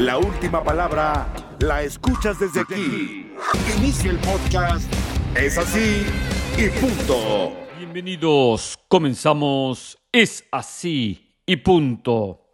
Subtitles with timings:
[0.00, 3.34] La última palabra la escuchas desde aquí.
[3.76, 4.90] Inicia el podcast.
[5.36, 6.06] Es así
[6.56, 7.52] y punto.
[7.76, 9.98] Bienvenidos, comenzamos.
[10.10, 12.46] Es así y punto.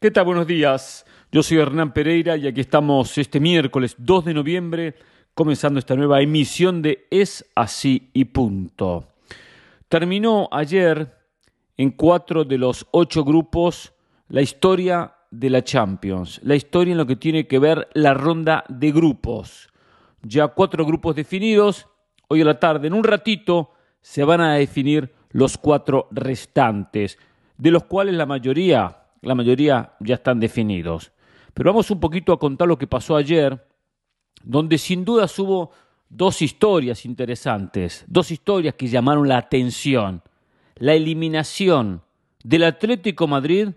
[0.00, 0.26] ¿Qué tal?
[0.26, 1.04] Buenos días.
[1.32, 4.94] Yo soy Hernán Pereira y aquí estamos este miércoles 2 de noviembre
[5.34, 9.08] comenzando esta nueva emisión de Es así y punto.
[9.88, 11.18] Terminó ayer
[11.76, 13.92] en cuatro de los ocho grupos
[14.28, 18.64] la historia de la Champions, la historia en lo que tiene que ver la ronda
[18.68, 19.68] de grupos.
[20.22, 21.86] Ya cuatro grupos definidos,
[22.28, 27.18] hoy a la tarde, en un ratito, se van a definir los cuatro restantes,
[27.58, 31.12] de los cuales la mayoría, la mayoría ya están definidos.
[31.52, 33.66] Pero vamos un poquito a contar lo que pasó ayer,
[34.42, 35.70] donde sin duda hubo
[36.08, 40.22] dos historias interesantes, dos historias que llamaron la atención.
[40.76, 42.02] La eliminación
[42.42, 43.70] del Atlético Madrid,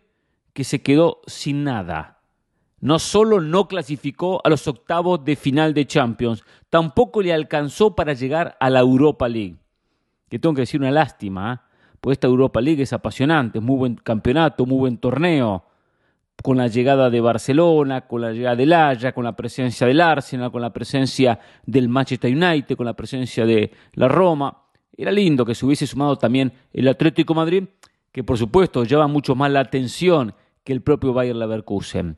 [0.60, 2.20] que se quedó sin nada.
[2.82, 8.12] No solo no clasificó a los octavos de final de Champions, tampoco le alcanzó para
[8.12, 9.56] llegar a la Europa League.
[10.28, 11.64] Que tengo que decir una lástima,
[12.04, 12.12] ¿eh?
[12.12, 15.64] esta Europa League es apasionante, muy buen campeonato, muy buen torneo
[16.44, 20.52] con la llegada de Barcelona, con la llegada del Haya, con la presencia del Arsenal,
[20.52, 24.66] con la presencia del Manchester United, con la presencia de la Roma.
[24.98, 27.64] Era lindo que se hubiese sumado también el Atlético Madrid,
[28.12, 30.36] que por supuesto lleva mucho más la atención
[30.70, 32.18] que el propio Bayer Leverkusen.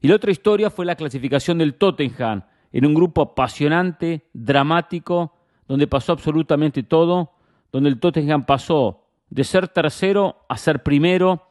[0.00, 5.36] Y la otra historia fue la clasificación del Tottenham en un grupo apasionante, dramático,
[5.68, 7.30] donde pasó absolutamente todo,
[7.70, 11.46] donde el Tottenham pasó de ser tercero a ser primero,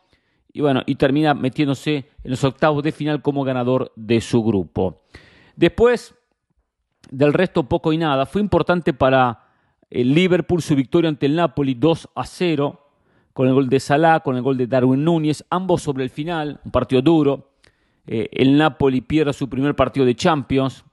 [0.52, 5.04] y bueno, y termina metiéndose en los octavos de final como ganador de su grupo.
[5.56, 6.14] Después
[7.12, 9.46] del resto poco y nada, fue importante para
[9.90, 12.91] el Liverpool su victoria ante el Napoli 2 a 0
[13.34, 16.60] con el gol de Salah, con el gol de Darwin Núñez, ambos sobre el final,
[16.66, 17.52] un partido duro.
[18.08, 20.84] Eh, el Napoli pierde su primer partido de Champions,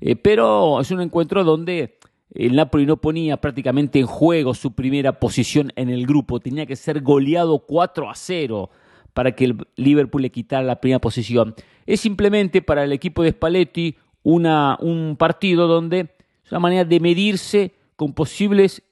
[0.00, 1.98] eh, pero es un encuentro donde
[2.30, 6.76] el Napoli no ponía prácticamente en juego su primera posición en el grupo, tenía que
[6.76, 8.70] ser goleado 4 a 0
[9.14, 11.54] para que el Liverpool le quitara la primera posición.
[11.86, 16.00] Es simplemente para el equipo de Spalletti un partido donde
[16.44, 18.82] es una manera de medirse con posibles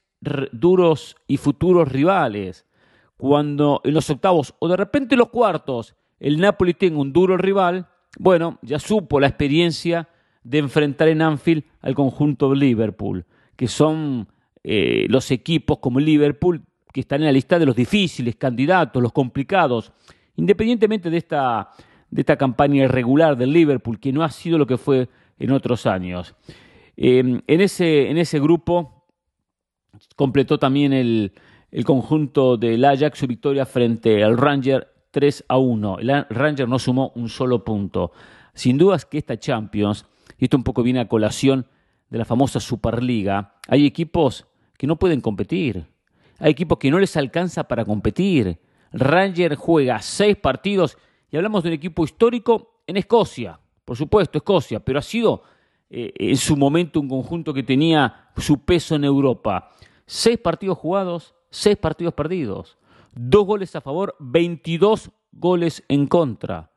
[0.52, 2.66] duros y futuros rivales.
[3.16, 7.36] Cuando en los octavos o de repente en los cuartos el Napoli tenga un duro
[7.36, 10.08] rival, bueno, ya supo la experiencia
[10.42, 13.24] de enfrentar en Anfield al conjunto de Liverpool,
[13.56, 14.28] que son
[14.62, 19.12] eh, los equipos como Liverpool que están en la lista de los difíciles candidatos, los
[19.12, 19.92] complicados,
[20.36, 21.70] independientemente de esta,
[22.08, 25.08] de esta campaña irregular del Liverpool, que no ha sido lo que fue
[25.38, 26.36] en otros años.
[26.96, 28.93] Em, en, ese, en ese grupo
[30.16, 31.32] completó también el,
[31.70, 35.98] el conjunto del Ajax su victoria frente al Ranger 3 a 1.
[35.98, 38.12] El Ranger no sumó un solo punto.
[38.54, 40.06] Sin dudas que esta Champions
[40.38, 41.66] y esto un poco viene a colación
[42.10, 44.46] de la famosa Superliga, hay equipos
[44.76, 45.86] que no pueden competir,
[46.38, 48.58] hay equipos que no les alcanza para competir.
[48.92, 50.98] Ranger juega seis partidos
[51.30, 55.42] y hablamos de un equipo histórico en Escocia, por supuesto, Escocia, pero ha sido
[55.96, 59.70] eh, en su momento un conjunto que tenía su peso en Europa.
[60.06, 62.78] Seis partidos jugados, seis partidos perdidos,
[63.14, 66.72] dos goles a favor, 22 goles en contra.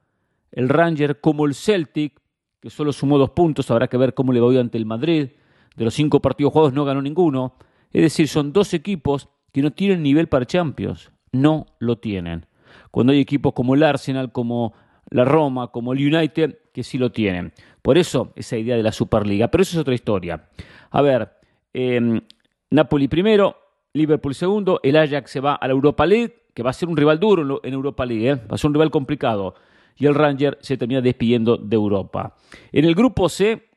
[0.51, 2.21] El Ranger, como el Celtic,
[2.59, 5.29] que solo sumó dos puntos, habrá que ver cómo le va hoy ante el Madrid.
[5.75, 7.55] De los cinco partidos jugados no ganó ninguno.
[7.91, 11.11] Es decir, son dos equipos que no tienen nivel para Champions.
[11.31, 12.45] No lo tienen.
[12.91, 14.73] Cuando hay equipos como el Arsenal, como
[15.09, 17.53] la Roma, como el United, que sí lo tienen.
[17.81, 19.47] Por eso esa idea de la Superliga.
[19.49, 20.49] Pero eso es otra historia.
[20.91, 21.29] A ver,
[21.73, 22.21] em,
[22.69, 23.55] Napoli primero,
[23.93, 26.97] Liverpool segundo, el Ajax se va a la Europa League, que va a ser un
[26.97, 28.35] rival duro en Europa League, ¿eh?
[28.35, 29.55] va a ser un rival complicado
[29.97, 32.35] y el Ranger se termina despidiendo de Europa.
[32.71, 33.69] En el grupo C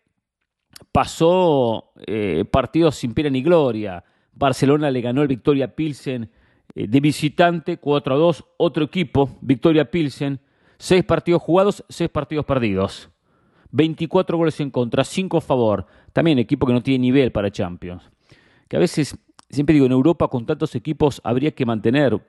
[0.92, 4.04] pasó eh, partidos sin pena ni gloria.
[4.32, 6.30] Barcelona le ganó el Victoria Pilsen
[6.74, 8.44] eh, de visitante 4 a 2.
[8.58, 10.40] Otro equipo, Victoria Pilsen,
[10.80, 13.10] seis partidos jugados, seis partidos perdidos.
[13.70, 15.86] 24 goles en contra, 5 a favor.
[16.12, 18.02] También equipo que no tiene nivel para Champions.
[18.66, 19.16] Que a veces,
[19.50, 22.20] siempre digo, en Europa con tantos equipos habría que mantener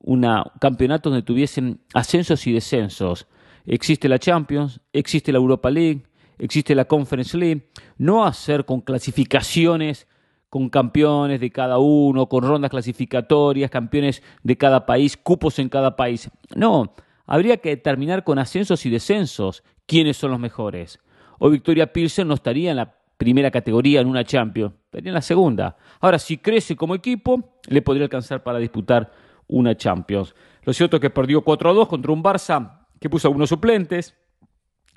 [0.00, 3.28] una campeonato donde tuviesen ascensos y descensos.
[3.66, 6.02] Existe la Champions, existe la Europa League,
[6.38, 7.68] existe la Conference League.
[7.98, 10.08] No hacer con clasificaciones,
[10.48, 15.94] con campeones de cada uno, con rondas clasificatorias, campeones de cada país, cupos en cada
[15.96, 16.30] país.
[16.56, 16.94] No,
[17.30, 20.98] habría que determinar con ascensos y descensos quiénes son los mejores.
[21.38, 25.22] Hoy Victoria Pilsen no estaría en la primera categoría en una Champions, estaría en la
[25.22, 25.76] segunda.
[26.00, 29.12] Ahora, si crece como equipo, le podría alcanzar para disputar
[29.46, 30.34] una Champions.
[30.64, 34.16] Lo cierto es que perdió 4 a 2 contra un Barça que puso algunos suplentes,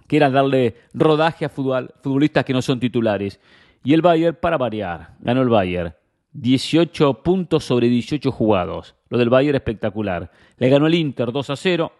[0.07, 3.39] que era darle rodaje a futbolistas que no son titulares.
[3.83, 5.93] Y el Bayern, para variar, ganó el Bayern.
[6.31, 8.95] 18 puntos sobre 18 jugados.
[9.09, 10.31] Lo del Bayern espectacular.
[10.57, 11.91] Le ganó el Inter 2 a 0,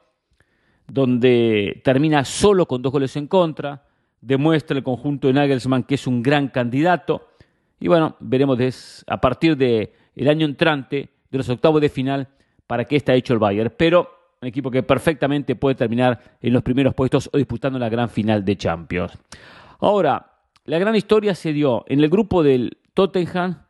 [0.88, 3.84] donde termina solo con dos goles en contra.
[4.22, 7.30] Demuestra el conjunto de Nagelsmann que es un gran candidato.
[7.80, 12.28] Y bueno, veremos a partir del el año entrante, de los octavos de final,
[12.68, 13.74] para qué está hecho el Bayern.
[13.76, 14.10] Pero
[14.42, 18.44] un equipo que perfectamente puede terminar en los primeros puestos o disputando la gran final
[18.44, 19.18] de Champions.
[19.80, 20.34] Ahora,
[20.66, 23.64] la gran historia se dio en el grupo del Tottenham,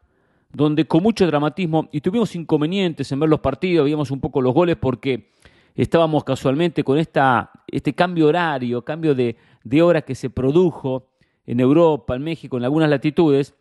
[0.52, 4.54] donde con mucho dramatismo, y tuvimos inconvenientes en ver los partidos, veíamos un poco los
[4.54, 5.32] goles porque
[5.76, 11.10] estábamos casualmente con esta, este cambio horario, cambio de, de hora que se produjo
[11.46, 13.56] en Europa, en México, en algunas latitudes,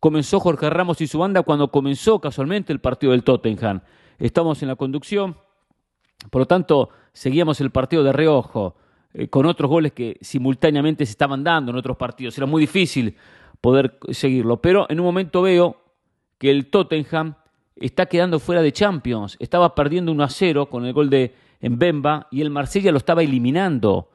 [0.00, 3.80] comenzó Jorge Ramos y su banda cuando comenzó casualmente el partido del Tottenham.
[4.18, 5.36] Estamos en la conducción,
[6.30, 8.76] por lo tanto, seguíamos el partido de reojo,
[9.12, 12.36] eh, con otros goles que simultáneamente se estaban dando en otros partidos.
[12.36, 13.16] Era muy difícil
[13.60, 15.76] poder seguirlo, pero en un momento veo
[16.38, 17.34] que el Tottenham
[17.76, 19.36] está quedando fuera de Champions.
[19.40, 21.34] Estaba perdiendo 1 a 0 con el gol de
[21.70, 24.10] Mbemba y el Marsella lo estaba eliminando.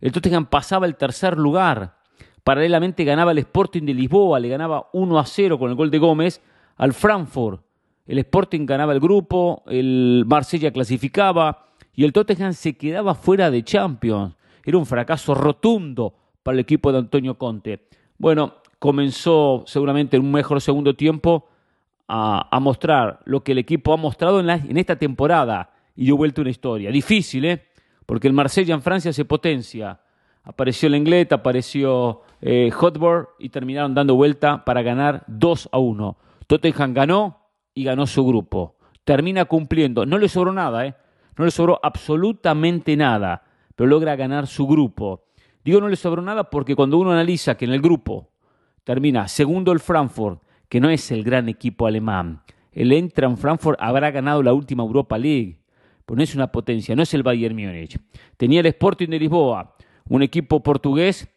[0.00, 1.96] El Tottenham pasaba el tercer lugar.
[2.42, 5.98] Paralelamente ganaba el Sporting de Lisboa, le ganaba 1 a 0 con el gol de
[5.98, 6.42] Gómez
[6.76, 7.62] al Frankfurt.
[8.06, 13.62] El Sporting ganaba el grupo, el Marsella clasificaba y el Tottenham se quedaba fuera de
[13.62, 14.34] Champions.
[14.64, 17.86] Era un fracaso rotundo para el equipo de Antonio Conte.
[18.18, 21.48] Bueno, comenzó seguramente en un mejor segundo tiempo
[22.06, 26.50] a, mostrar lo que el equipo ha mostrado en, esta temporada y dio vuelta una
[26.50, 26.90] historia.
[26.90, 27.62] Difícil, ¿eh?
[28.06, 30.00] Porque el Marsella en Francia se potencia.
[30.42, 32.70] Apareció Lenglet, apareció eh,
[33.38, 36.16] y terminaron dando vuelta para ganar 2 a 1.
[36.46, 38.76] Tottenham ganó y ganó su grupo.
[39.04, 40.04] Termina cumpliendo.
[40.04, 40.94] No le sobró nada, ¿eh?
[41.36, 43.42] No le sobró absolutamente nada,
[43.74, 45.24] pero logra ganar su grupo.
[45.64, 48.30] Digo no le sobró nada porque cuando uno analiza que en el grupo
[48.84, 52.42] termina segundo el Frankfurt, que no es el gran equipo alemán.
[52.70, 55.60] El Eintracht Frankfurt habrá ganado la última Europa League,
[56.06, 57.98] pero no es una potencia, no es el Bayern Múnich.
[58.36, 59.76] Tenía el Sporting de Lisboa,
[60.08, 61.28] un equipo portugués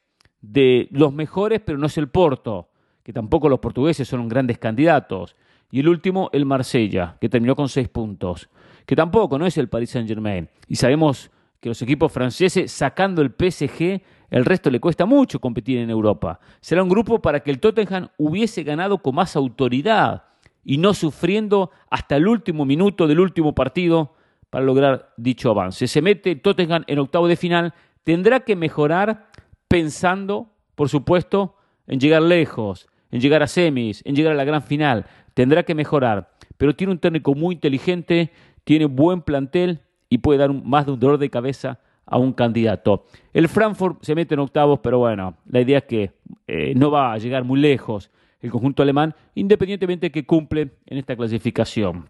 [0.41, 2.69] de los mejores, pero no es el Porto,
[3.03, 5.35] que tampoco los portugueses son grandes candidatos.
[5.71, 8.49] Y el último, el Marsella, que terminó con seis puntos,
[8.85, 10.49] que tampoco no es el Paris Saint-Germain.
[10.67, 11.29] Y sabemos
[11.59, 16.39] que los equipos franceses, sacando el PSG, el resto le cuesta mucho competir en Europa.
[16.59, 20.23] Será un grupo para que el Tottenham hubiese ganado con más autoridad
[20.63, 24.15] y no sufriendo hasta el último minuto del último partido
[24.49, 25.87] para lograr dicho avance.
[25.87, 27.73] Se mete Tottenham en octavo de final,
[28.03, 29.29] tendrá que mejorar
[29.67, 31.55] pensando, por supuesto,
[31.87, 35.05] en llegar lejos, en llegar a semis, en llegar a la gran final.
[35.33, 38.31] Tendrá que mejorar, pero tiene un técnico muy inteligente,
[38.63, 43.05] tiene buen plantel y puede dar más de un dolor de cabeza a un candidato.
[43.33, 46.11] El Frankfurt se mete en octavos, pero bueno, la idea es que
[46.47, 48.09] eh, no va a llegar muy lejos
[48.39, 52.09] el conjunto alemán, independientemente de que cumple en esta clasificación.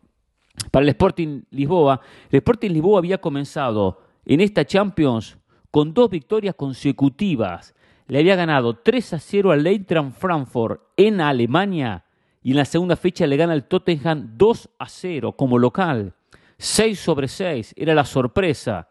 [0.72, 5.38] Para el Sporting Lisboa, el Sporting Lisboa había comenzado en esta Champions
[5.72, 7.76] con dos victorias consecutivas.
[8.08, 12.06] Le había ganado 3 a 0 al Eintracht Frankfurt en Alemania
[12.42, 16.14] y en la segunda fecha le gana el Tottenham 2 a 0 como local.
[16.58, 18.88] 6 sobre 6 era la sorpresa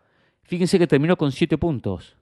[0.47, 2.17] fíjense que terminó con siete puntos.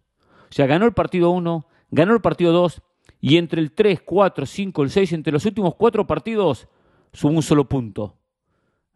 [0.50, 2.82] O sea, ganó el partido 1, ganó el partido 2
[3.20, 6.68] y entre el 3, 4, 5, el 6, entre los últimos cuatro partidos,
[7.12, 8.16] sumó un solo punto.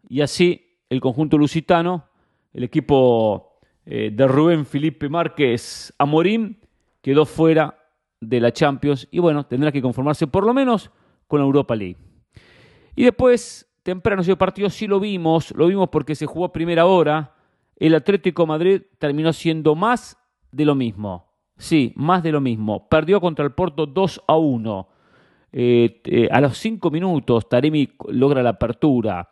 [0.09, 2.05] Y así el conjunto lusitano,
[2.51, 6.59] el equipo eh, de Rubén Felipe Márquez Amorín,
[7.01, 7.77] quedó fuera
[8.19, 10.91] de la Champions y bueno, tendrá que conformarse por lo menos
[11.27, 11.97] con la Europa League.
[12.95, 16.85] Y después, temprano ese partido sí lo vimos, lo vimos porque se jugó a primera
[16.85, 17.35] hora,
[17.77, 20.17] el Atlético Madrid terminó siendo más
[20.51, 21.29] de lo mismo.
[21.55, 22.89] Sí, más de lo mismo.
[22.89, 24.89] Perdió contra el Porto 2 a 1.
[25.51, 29.29] Eh, eh, a los 5 minutos Taremi logra la apertura.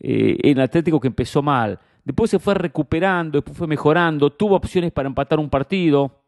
[0.00, 1.78] Eh, en Atlético que empezó mal.
[2.04, 6.22] Después se fue recuperando, después fue mejorando, tuvo opciones para empatar un partido,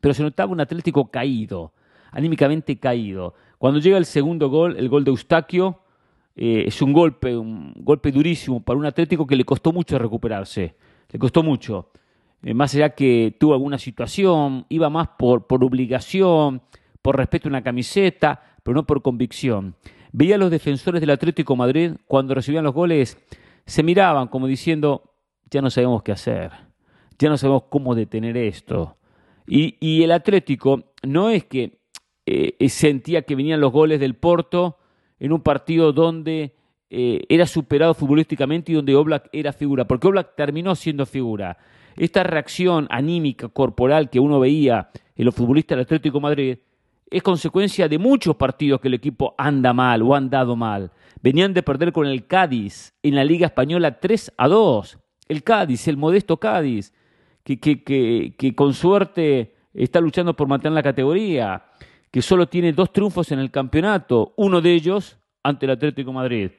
[0.00, 1.72] pero se notaba un Atlético caído,
[2.10, 3.34] anímicamente caído.
[3.58, 5.80] Cuando llega el segundo gol, el gol de Eustaquio,
[6.34, 10.74] eh, es un golpe, un golpe durísimo para un Atlético que le costó mucho recuperarse,
[11.10, 11.90] le costó mucho.
[12.42, 16.62] Eh, más allá que tuvo alguna situación, iba más por, por obligación,
[17.02, 19.74] por respeto a una camiseta, pero no por convicción.
[20.12, 23.18] Veía a los defensores del Atlético Madrid cuando recibían los goles,
[23.64, 25.14] se miraban como diciendo,
[25.50, 26.52] ya no sabemos qué hacer,
[27.18, 28.98] ya no sabemos cómo detener esto.
[29.46, 31.80] Y, el Atlético no es que
[32.26, 34.78] eh, sentía que venían los goles del Porto
[35.18, 36.54] en un partido donde
[36.90, 41.56] eh, era superado futbolísticamente y donde Oblak era figura, porque Oblak terminó siendo figura.
[41.96, 46.58] esta reacción anímica, corporal que uno veía en los futbolistas del Atlético Madrid,
[47.12, 50.90] es consecuencia de muchos partidos que el equipo anda mal o ha andado mal.
[51.22, 54.98] Venían de perder con el Cádiz en la Liga Española 3 a 2.
[55.28, 56.94] El Cádiz, el modesto Cádiz,
[57.44, 61.64] que, con suerte está luchando por mantener la categoría,
[62.10, 66.50] que solo tiene dos triunfos en el campeonato, uno de ellos ante el Atlético Madrid.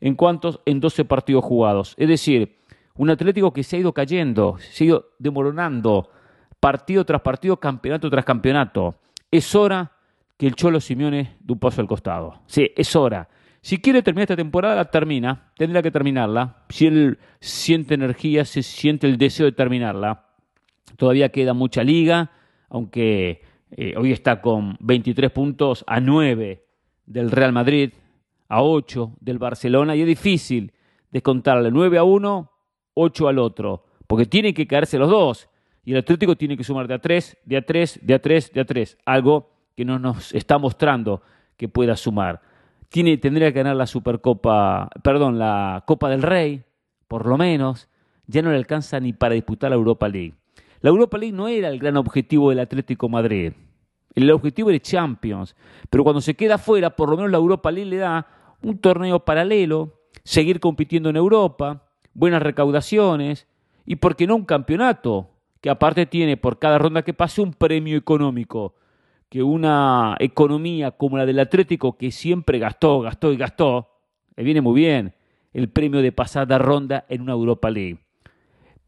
[0.00, 0.60] ¿En cuántos?
[0.64, 1.94] En 12 partidos jugados.
[1.98, 2.56] Es decir,
[2.96, 6.08] un Atlético que se ha ido cayendo, se ha ido demoronando
[6.60, 8.96] partido tras partido, campeonato tras campeonato.
[9.32, 9.92] Es hora
[10.36, 12.42] que el Cholo Simeone dé un paso al costado.
[12.46, 13.30] Sí, es hora.
[13.62, 15.52] Si quiere terminar esta temporada, la termina.
[15.56, 16.64] Tendrá que terminarla.
[16.68, 20.26] Si él siente energía, se siente el deseo de terminarla.
[20.98, 22.30] Todavía queda mucha liga,
[22.68, 26.66] aunque eh, hoy está con 23 puntos a 9
[27.06, 27.92] del Real Madrid,
[28.48, 30.72] a 8 del Barcelona, y es difícil
[31.10, 32.52] descontarle 9 a uno
[32.92, 35.48] 8 al otro, porque tienen que caerse los dos.
[35.84, 38.52] Y el Atlético tiene que sumar de a 3, de a 3, de a 3,
[38.52, 38.98] de a 3.
[39.04, 41.22] Algo que no nos está mostrando
[41.56, 42.40] que pueda sumar.
[42.88, 46.62] Tiene, tendría que ganar la Supercopa, perdón, la Copa del Rey,
[47.08, 47.88] por lo menos.
[48.26, 50.34] Ya no le alcanza ni para disputar la Europa League.
[50.80, 53.52] La Europa League no era el gran objetivo del Atlético Madrid.
[54.14, 55.56] El objetivo era Champions.
[55.90, 58.26] Pero cuando se queda fuera, por lo menos la Europa League le da
[58.62, 63.48] un torneo paralelo, seguir compitiendo en Europa, buenas recaudaciones
[63.84, 65.30] y, ¿por qué no, un campeonato
[65.62, 68.74] que aparte tiene por cada ronda que pase un premio económico?
[69.30, 73.88] Que una economía como la del Atlético, que siempre gastó, gastó y gastó,
[74.36, 75.14] le viene muy bien
[75.54, 78.00] el premio de pasada ronda en una Europa League.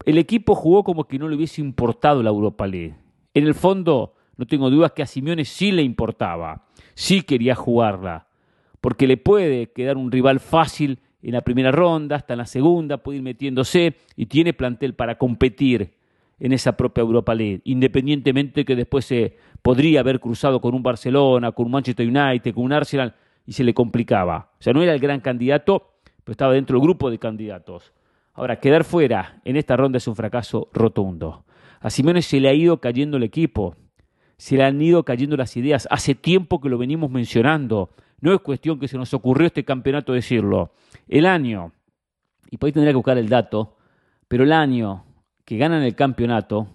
[0.05, 2.95] El equipo jugó como que no le hubiese importado la Europa League.
[3.33, 8.27] En el fondo, no tengo dudas que a Simeone sí le importaba, sí quería jugarla,
[8.81, 12.97] porque le puede quedar un rival fácil en la primera ronda, hasta en la segunda,
[12.97, 15.95] puede ir metiéndose y tiene plantel para competir
[16.39, 21.51] en esa propia Europa League, independientemente que después se podría haber cruzado con un Barcelona,
[21.51, 23.15] con un Manchester United, con un Arsenal
[23.45, 24.51] y se le complicaba.
[24.59, 27.93] O sea, no era el gran candidato, pero estaba dentro del grupo de candidatos.
[28.33, 31.45] Ahora, quedar fuera en esta ronda es un fracaso rotundo.
[31.79, 33.75] A Simeone se le ha ido cayendo el equipo,
[34.37, 35.87] se le han ido cayendo las ideas.
[35.89, 37.91] Hace tiempo que lo venimos mencionando.
[38.19, 40.71] No es cuestión que se nos ocurrió este campeonato decirlo.
[41.07, 41.71] El año,
[42.49, 43.77] y por ahí tendría que buscar el dato,
[44.27, 45.04] pero el año
[45.45, 46.67] que ganan el campeonato,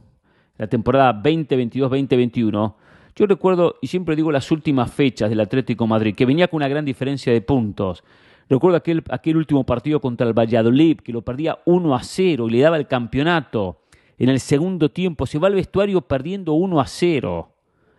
[0.57, 2.75] la temporada 2022-2021,
[3.17, 6.69] yo recuerdo, y siempre digo las últimas fechas del Atlético Madrid, que venía con una
[6.69, 8.05] gran diferencia de puntos.
[8.49, 12.51] Recuerdo aquel, aquel último partido contra el Valladolid, que lo perdía 1 a 0 y
[12.51, 13.81] le daba el campeonato.
[14.19, 17.53] En el segundo tiempo se va al vestuario perdiendo 1 a 0.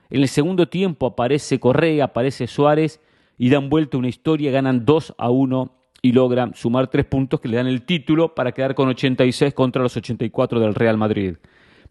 [0.09, 3.01] En el segundo tiempo aparece Correa, aparece Suárez
[3.37, 7.47] y dan vuelta una historia, ganan 2 a 1 y logran sumar tres puntos que
[7.47, 11.35] le dan el título para quedar con 86 contra los 84 del Real Madrid.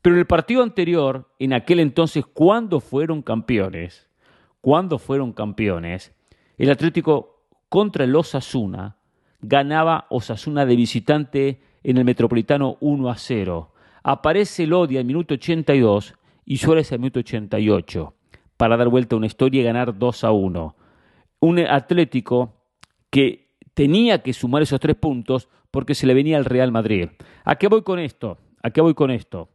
[0.02, 4.08] Pero en el partido anterior, en aquel entonces, cuando fueron campeones,
[4.60, 6.12] cuando fueron campeones,
[6.58, 8.96] el Atlético contra el Osasuna
[9.40, 13.72] ganaba Osasuna de visitante en el Metropolitano 1 a 0.
[14.02, 16.14] Aparece Lodia en minuto 82
[16.44, 18.14] y Suárez en minuto 88
[18.56, 20.76] para dar vuelta a una historia y ganar 2 a 1
[21.40, 22.54] un Atlético
[23.10, 27.08] que tenía que sumar esos tres puntos porque se le venía al Real Madrid.
[27.44, 28.38] ¿A qué voy con esto?
[28.62, 29.48] ¿A qué voy con esto?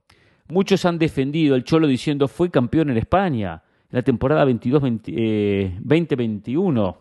[0.48, 5.06] Muchos han defendido el Cholo diciendo fue campeón en España en la temporada 22-2021.
[5.08, 7.00] Eh,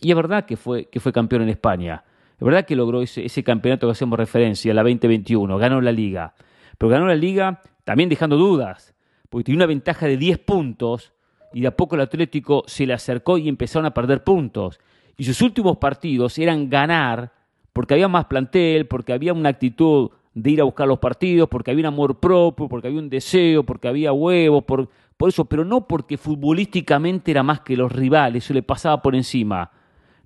[0.00, 2.04] y es verdad que fue, que fue campeón en España.
[2.38, 5.58] Es verdad que logró ese, ese campeonato que hacemos referencia, la 2021.
[5.58, 6.34] Ganó la liga.
[6.78, 8.94] Pero ganó la liga también dejando dudas.
[9.28, 11.12] Porque tenía una ventaja de 10 puntos
[11.52, 14.80] y de a poco el Atlético se le acercó y empezaron a perder puntos.
[15.16, 17.32] Y sus últimos partidos eran ganar
[17.72, 21.70] porque había más plantel, porque había una actitud de ir a buscar los partidos, porque
[21.70, 25.64] había un amor propio, porque había un deseo, porque había huevos, por, por eso, pero
[25.64, 29.70] no porque futbolísticamente era más que los rivales, eso le pasaba por encima.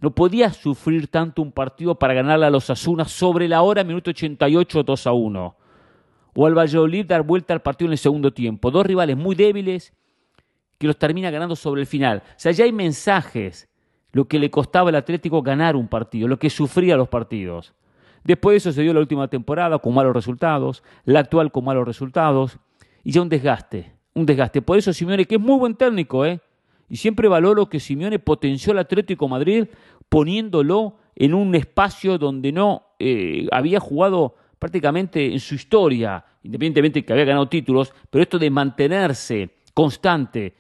[0.01, 4.11] No podía sufrir tanto un partido para ganarle a los Asunas sobre la hora, minuto
[4.11, 5.57] 88, 2 a 1.
[6.37, 8.71] O al Valladolid dar vuelta al partido en el segundo tiempo.
[8.71, 9.95] Dos rivales muy débiles
[10.77, 12.23] que los termina ganando sobre el final.
[12.27, 13.69] O sea, ya hay mensajes,
[14.15, 17.75] lo que le costaba al Atlético ganar un partido, lo que sufría los partidos.
[18.23, 21.85] Después de eso se dio la última temporada con malos resultados, la actual con malos
[21.85, 22.59] resultados,
[23.03, 24.63] y ya un desgaste, un desgaste.
[24.63, 26.41] Por eso Simeone, que es muy buen técnico, ¿eh?
[26.89, 29.67] y siempre valoro que Simeone potenció al Atlético Madrid
[30.09, 37.05] poniéndolo en un espacio donde no eh, había jugado prácticamente en su historia, independientemente de
[37.05, 40.55] que había ganado títulos, pero esto de mantenerse constante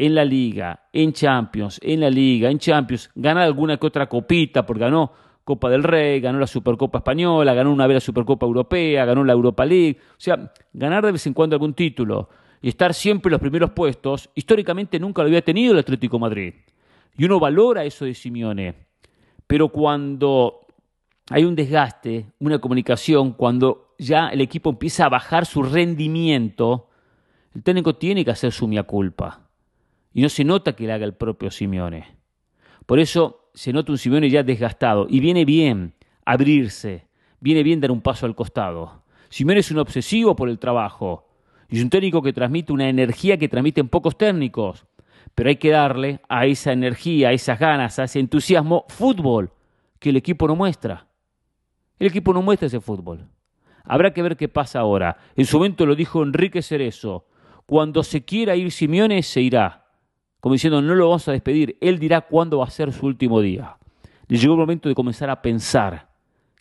[0.00, 4.64] en la liga, en Champions, en la liga, en Champions, ganar alguna que otra copita,
[4.64, 5.12] porque ganó
[5.44, 9.34] Copa del Rey, ganó la Supercopa Española, ganó una vez la Supercopa Europea, ganó la
[9.34, 9.98] Europa League.
[10.12, 12.30] O sea, ganar de vez en cuando algún título
[12.62, 16.54] y estar siempre en los primeros puestos, históricamente nunca lo había tenido el Atlético Madrid.
[17.18, 18.74] Y uno valora eso de Simeone.
[19.46, 20.60] Pero cuando
[21.28, 26.88] hay un desgaste, una comunicación, cuando ya el equipo empieza a bajar su rendimiento,
[27.54, 29.49] el técnico tiene que hacer su mia culpa.
[30.12, 32.16] Y no se nota que le haga el propio Simeone.
[32.86, 37.06] Por eso se nota un Simeone ya desgastado y viene bien abrirse,
[37.40, 39.02] viene bien dar un paso al costado.
[39.28, 41.28] Simeone es un obsesivo por el trabajo
[41.68, 44.86] y es un técnico que transmite una energía que transmiten pocos técnicos,
[45.34, 49.52] pero hay que darle a esa energía, a esas ganas, a ese entusiasmo fútbol
[50.00, 51.06] que el equipo no muestra.
[51.98, 53.28] El equipo no muestra ese fútbol.
[53.84, 55.16] Habrá que ver qué pasa ahora.
[55.36, 57.26] En su momento lo dijo Enrique Cerezo.
[57.66, 59.79] Cuando se quiera ir Simeone, se irá
[60.40, 63.40] como diciendo, no lo vamos a despedir, él dirá cuándo va a ser su último
[63.40, 63.76] día.
[64.26, 66.08] Le llegó el momento de comenzar a pensar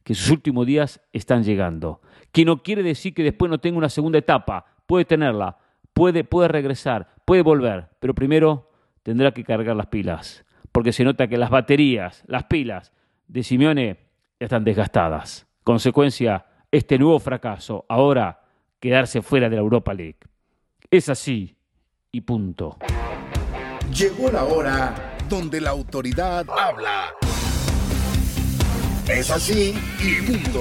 [0.04, 3.90] que sus últimos días están llegando, que no quiere decir que después no tenga una
[3.90, 5.58] segunda etapa, puede tenerla,
[5.94, 8.72] puede, puede regresar, puede volver, pero primero
[9.04, 12.92] tendrá que cargar las pilas, porque se nota que las baterías, las pilas
[13.28, 14.00] de Simeone
[14.40, 15.48] están desgastadas.
[15.64, 18.42] Consecuencia, este nuevo fracaso, ahora
[18.80, 20.20] quedarse fuera de la Europa League.
[20.90, 21.56] Es así
[22.12, 22.78] y punto.
[23.94, 27.08] Llegó la hora donde la autoridad habla.
[29.08, 30.60] Es así y punto.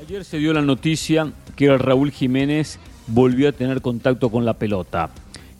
[0.00, 2.78] Ayer se dio la noticia que el Raúl Jiménez
[3.08, 5.10] volvió a tener contacto con la pelota.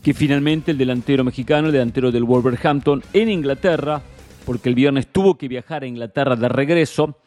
[0.01, 4.01] Que finalmente el delantero mexicano, el delantero del Wolverhampton en Inglaterra,
[4.45, 7.17] porque el viernes tuvo que viajar a Inglaterra de regreso,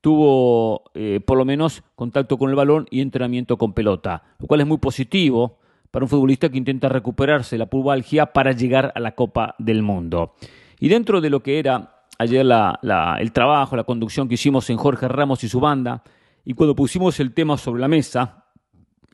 [0.00, 4.60] tuvo eh, por lo menos contacto con el balón y entrenamiento con pelota, lo cual
[4.60, 5.57] es muy positivo
[5.90, 10.34] para un futbolista que intenta recuperarse la pubalgia para llegar a la Copa del Mundo.
[10.80, 15.08] Y dentro de lo que era ayer el trabajo, la conducción que hicimos en Jorge
[15.08, 16.02] Ramos y su banda,
[16.44, 18.46] y cuando pusimos el tema sobre la mesa,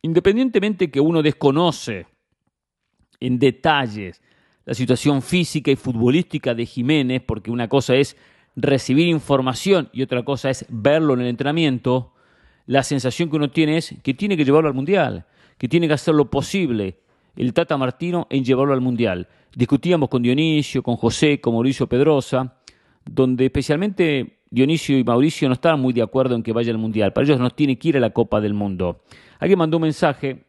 [0.02, 2.06] independientemente que uno desconoce
[3.20, 4.20] en detalles
[4.64, 8.16] la situación física y futbolística de Jiménez, porque una cosa es
[8.56, 12.14] recibir información y otra cosa es verlo en el entrenamiento,
[12.66, 15.26] la sensación que uno tiene es que tiene que llevarlo al Mundial
[15.58, 16.98] que tiene que hacer lo posible
[17.36, 19.28] el Tata Martino en llevarlo al Mundial.
[19.54, 22.56] Discutíamos con Dionisio, con José, con Mauricio Pedrosa,
[23.04, 27.12] donde especialmente Dionisio y Mauricio no estaban muy de acuerdo en que vaya al Mundial.
[27.12, 29.02] Para ellos no tiene que ir a la Copa del Mundo.
[29.38, 30.44] Alguien mandó un mensaje,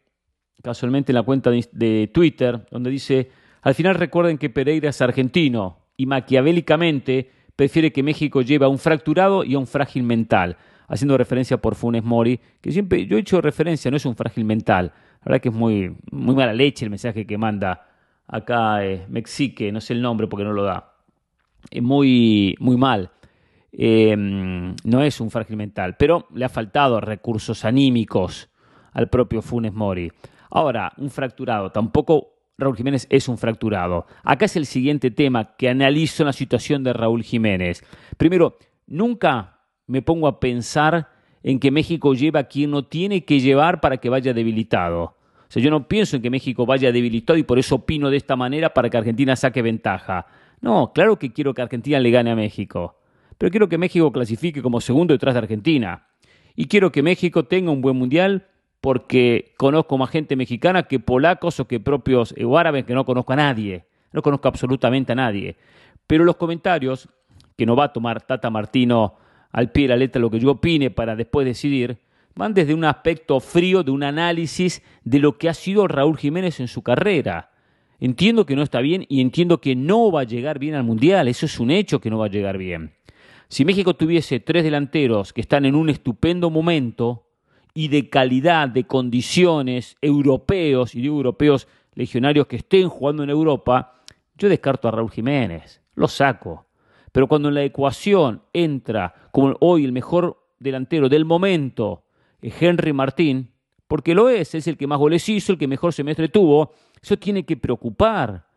[0.61, 3.29] casualmente en la cuenta de Twitter, donde dice,
[3.61, 8.77] al final recuerden que Pereira es argentino y maquiavélicamente prefiere que México lleve a un
[8.77, 13.21] fracturado y a un frágil mental haciendo referencia por Funes Mori, que siempre yo he
[13.21, 14.93] hecho referencia, no es un frágil mental.
[15.19, 17.87] La verdad que es muy, muy mala leche el mensaje que manda
[18.27, 20.93] acá eh, Mexique, no sé el nombre porque no lo da.
[21.69, 23.11] Es muy, muy mal.
[23.71, 28.49] Em, no es un frágil mental, pero le ha faltado recursos anímicos
[28.93, 30.11] al propio Funes Mori.
[30.49, 34.05] Ahora, un fracturado, tampoco Raúl Jiménez es un fracturado.
[34.23, 37.83] Acá es el siguiente tema que analizo la situación de Raúl Jiménez.
[38.17, 39.54] Primero, nunca
[39.87, 41.09] me pongo a pensar
[41.43, 45.03] en que México lleva a quien no tiene que llevar para que vaya debilitado.
[45.03, 48.17] O sea, yo no pienso en que México vaya debilitado y por eso opino de
[48.17, 50.25] esta manera para que Argentina saque ventaja.
[50.61, 52.99] No, claro que quiero que Argentina le gane a México,
[53.37, 56.07] pero quiero que México clasifique como segundo detrás de Argentina.
[56.55, 58.47] Y quiero que México tenga un buen mundial
[58.81, 63.33] porque conozco más gente mexicana que polacos o que propios o árabes que no conozco
[63.33, 63.85] a nadie.
[64.13, 65.57] No conozco absolutamente a nadie.
[66.07, 67.09] Pero los comentarios
[67.57, 69.15] que no va a tomar Tata Martino
[69.55, 71.97] al pie de la letra lo que yo opine para después decidir,
[72.35, 76.59] van desde un aspecto frío de un análisis de lo que ha sido Raúl Jiménez
[76.59, 77.51] en su carrera.
[78.01, 81.29] Entiendo que no está bien y entiendo que no va a llegar bien al Mundial,
[81.29, 82.95] eso es un hecho que no va a llegar bien.
[83.47, 87.29] Si México tuviese tres delanteros que están en un estupendo momento
[87.73, 94.01] y de calidad, de condiciones, europeos, y digo europeos legionarios que estén jugando en Europa,
[94.37, 96.65] yo descarto a Raúl Jiménez, lo saco.
[97.15, 102.03] Pero cuando en la ecuación entra como hoy el mejor delantero del momento,
[102.41, 103.53] Henry Martín,
[103.87, 107.17] porque lo es, es el que más goles hizo, el que mejor semestre tuvo, eso
[107.17, 108.47] tiene que preocupar.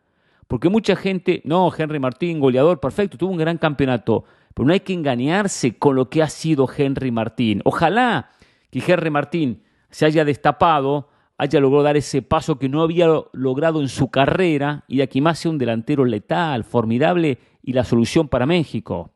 [0.48, 4.80] Porque mucha gente, no, Henry Martín, goleador, perfecto, tuvo un gran campeonato, pero no hay
[4.80, 7.62] que engañarse con lo que ha sido Henry Martín.
[7.64, 8.30] Ojalá
[8.72, 13.80] que Henry Martín se haya destapado, haya logrado dar ese paso que no había logrado
[13.80, 18.28] en su carrera y de aquí más sea un delantero letal, formidable y la solución
[18.28, 19.10] para México.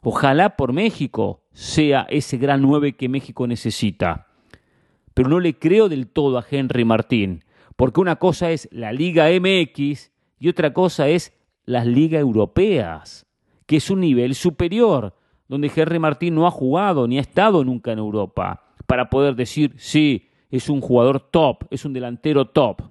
[0.00, 4.28] Ojalá por México sea ese gran 9 que México necesita.
[5.14, 7.42] Pero no le creo del todo a Henry Martín,
[7.74, 13.26] porque una cosa es la Liga MX y otra cosa es las ligas europeas,
[13.66, 15.16] que es un nivel superior,
[15.48, 19.74] donde Henry Martín no ha jugado ni ha estado nunca en Europa, para poder decir,
[19.76, 22.82] sí, es un jugador top, es un delantero top.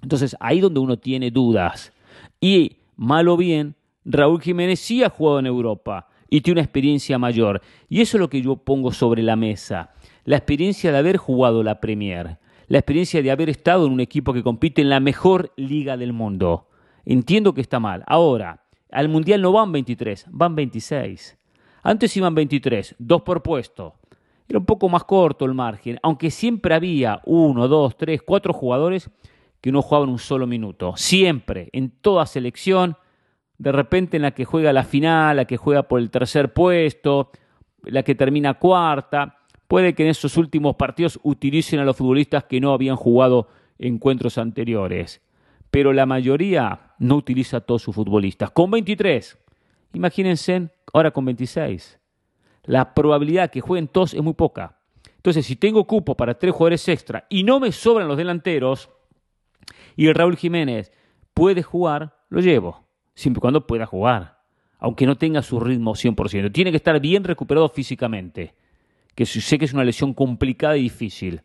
[0.00, 1.92] Entonces, ahí donde uno tiene dudas.
[2.40, 3.74] Y, mal o bien,
[4.10, 7.60] Raúl Jiménez sí ha jugado en Europa y tiene una experiencia mayor.
[7.90, 9.90] Y eso es lo que yo pongo sobre la mesa.
[10.24, 12.38] La experiencia de haber jugado la Premier.
[12.68, 16.14] La experiencia de haber estado en un equipo que compite en la mejor liga del
[16.14, 16.68] mundo.
[17.04, 18.02] Entiendo que está mal.
[18.06, 21.38] Ahora, al Mundial no van 23, van 26.
[21.82, 23.94] Antes iban 23, dos por puesto.
[24.48, 29.10] Era un poco más corto el margen, aunque siempre había uno, dos, tres, cuatro jugadores
[29.60, 30.94] que no jugaban un solo minuto.
[30.96, 32.96] Siempre, en toda selección,
[33.58, 37.30] de repente en la que juega la final, la que juega por el tercer puesto,
[37.82, 42.60] la que termina cuarta, puede que en esos últimos partidos utilicen a los futbolistas que
[42.60, 45.20] no habían jugado encuentros anteriores.
[45.70, 48.50] Pero la mayoría no utiliza a todos sus futbolistas.
[48.52, 49.38] Con 23,
[49.92, 51.98] imagínense ahora con 26.
[52.62, 54.78] La probabilidad que jueguen todos es muy poca.
[55.16, 58.88] Entonces, si tengo cupo para tres jugadores extra y no me sobran los delanteros,
[59.96, 60.92] y el Raúl Jiménez
[61.34, 62.87] puede jugar, lo llevo
[63.18, 64.38] siempre y cuando pueda jugar,
[64.78, 66.52] aunque no tenga su ritmo 100%.
[66.52, 68.54] Tiene que estar bien recuperado físicamente,
[69.16, 71.42] que sé que es una lesión complicada y difícil,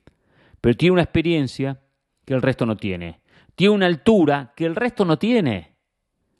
[0.61, 1.81] pero tiene una experiencia
[2.25, 3.21] que el resto no tiene.
[3.55, 5.73] Tiene una altura que el resto no tiene.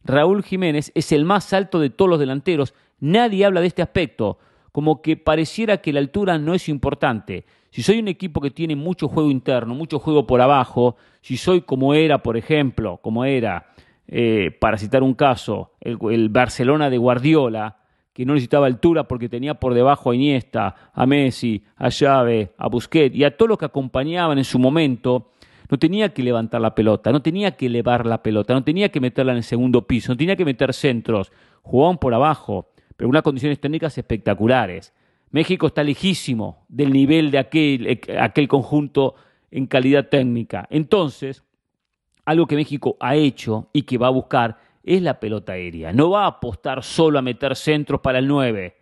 [0.04, 2.76] Raúl Jiménez es el más alto de todos los delanteros.
[3.00, 4.38] Nadie habla de este aspecto,
[4.72, 7.46] como que pareciera que la altura no es importante.
[7.72, 11.62] Si soy un equipo que tiene mucho juego interno, mucho juego por abajo, si soy
[11.62, 13.74] como era, por ejemplo, como era
[14.08, 17.78] eh, para citar un caso, el, Barcelona de Guardiola,
[18.12, 22.68] que no necesitaba altura porque tenía por debajo a Iniesta, a Messi, a Xavi, a
[22.68, 25.32] Busquets y a todos los que acompañaban en su momento,
[25.70, 29.00] no tenía que levantar la pelota, no tenía que elevar la pelota, no tenía que
[29.00, 31.32] meterla en el segundo piso, no tenía que meter centros,
[31.64, 34.94] jugaban por abajo, pero unas condiciones técnicas espectaculares.
[35.32, 39.16] México está lejísimo del nivel de aquel, aquel conjunto
[39.50, 40.68] en calidad técnica.
[40.70, 41.44] Entonces,
[42.26, 45.94] algo que México ha hecho y que va a buscar es la pelota aérea.
[45.94, 48.76] No va a apostar solo a meter centros para el 9,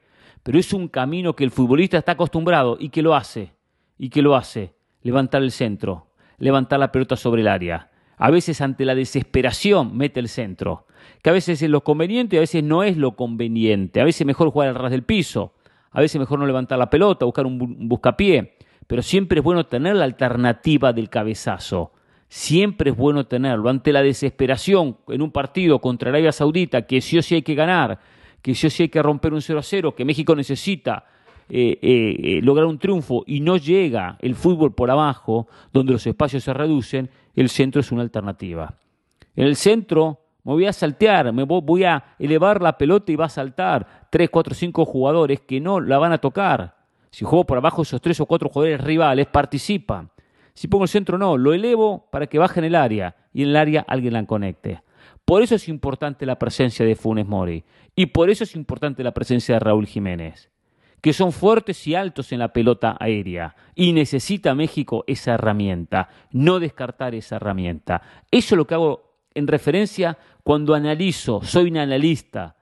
[0.44, 3.54] pero es un camino que el futbolista está acostumbrado y que lo hace.
[3.98, 4.74] Y que lo hace.
[5.04, 7.90] Levantar el centro, levantar la pelota sobre el área.
[8.18, 10.86] A veces ante la desesperación mete el centro,
[11.24, 14.00] que a veces es lo conveniente y a veces no es lo conveniente.
[14.00, 15.56] A veces mejor jugar al ras del piso,
[15.92, 19.96] a veces mejor no levantar la pelota, buscar un buscapié, pero siempre es bueno tener
[19.96, 21.94] la alternativa del cabezazo
[22.32, 23.70] siempre es bueno tenerlo.
[23.70, 27.56] Ante la desesperación en un partido contra Arabia Saudita, que sí o sí hay que
[27.56, 28.00] ganar,
[28.42, 31.04] que sí o sí hay que romper un 0 a 0, que México necesita
[31.50, 36.08] eh, eh, eh, lograr un triunfo y no llega el fútbol por abajo, donde los
[36.08, 38.76] espacios se reducen, el centro es una alternativa.
[39.36, 43.26] En el centro me voy a saltear, me voy a elevar la pelota y va
[43.26, 46.78] a saltar tres, cuatro, cinco jugadores que no la van a tocar.
[47.10, 50.10] Si juego por abajo, esos tres o cuatro jugadores rivales participan.
[50.54, 53.50] Si pongo el centro, no, lo elevo para que baje en el área y en
[53.50, 54.82] el área alguien la conecte.
[55.26, 57.64] Por eso es importante la presencia de Funes Mori
[57.96, 60.52] y por eso es importante la presencia de Raúl Jiménez,
[61.00, 66.60] que son fuertes y altos en la pelota aérea y necesita México esa herramienta, no
[66.60, 68.02] descartar esa herramienta.
[68.30, 72.56] Eso es lo que hago en referencia cuando analizo, soy un analista.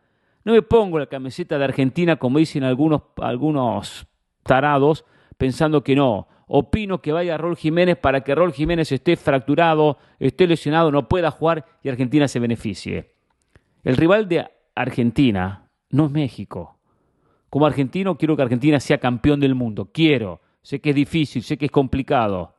[0.43, 4.07] No me pongo la camiseta de Argentina como dicen algunos, algunos
[4.43, 5.05] tarados
[5.39, 10.45] pensando que no, opino que vaya Rol Jiménez para que Rol Jiménez esté fracturado, esté
[10.45, 13.13] lesionado, no pueda jugar y Argentina se beneficie.
[13.85, 16.77] El rival de Argentina no es México.
[17.49, 19.89] Como argentino quiero que Argentina sea campeón del mundo.
[19.93, 20.41] Quiero.
[20.61, 22.53] Sé que es difícil, sé que es complicado.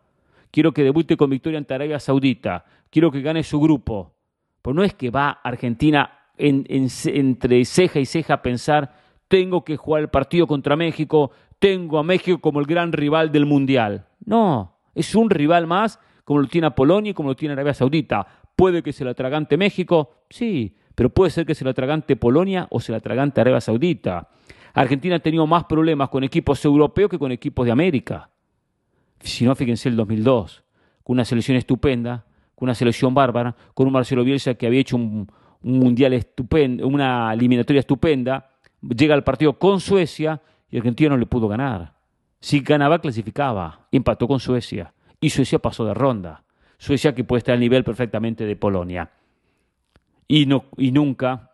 [0.50, 2.64] Quiero que debute con victoria ante Arabia Saudita.
[2.88, 4.14] Quiero que gane su grupo.
[4.62, 8.94] Pero no es que va Argentina entre ceja y ceja a pensar
[9.30, 11.30] tengo que jugar el partido contra México,
[11.60, 14.06] tengo a México como el gran rival del Mundial.
[14.24, 18.26] No, es un rival más como lo tiene Polonia y como lo tiene Arabia Saudita.
[18.56, 20.24] ¿Puede que se lo atragante México?
[20.30, 24.28] Sí, pero puede ser que se lo atragante Polonia o se lo atragante Arabia Saudita.
[24.72, 28.30] Argentina ha tenido más problemas con equipos europeos que con equipos de América.
[29.20, 30.64] Si no, fíjense el 2002,
[31.02, 34.96] con una selección estupenda, con una selección bárbara, con un Marcelo Bielsa que había hecho
[34.96, 35.30] un,
[35.62, 41.26] un mundial estupendo, una eliminatoria estupenda, llega al partido con Suecia y Argentina no le
[41.26, 41.94] pudo ganar.
[42.40, 43.86] Si ganaba, clasificaba.
[43.92, 44.92] Empató con Suecia.
[45.20, 46.42] Y Suecia pasó de ronda.
[46.78, 49.10] Suecia que puede estar al nivel perfectamente de Polonia.
[50.26, 51.50] Y, no, y nunca,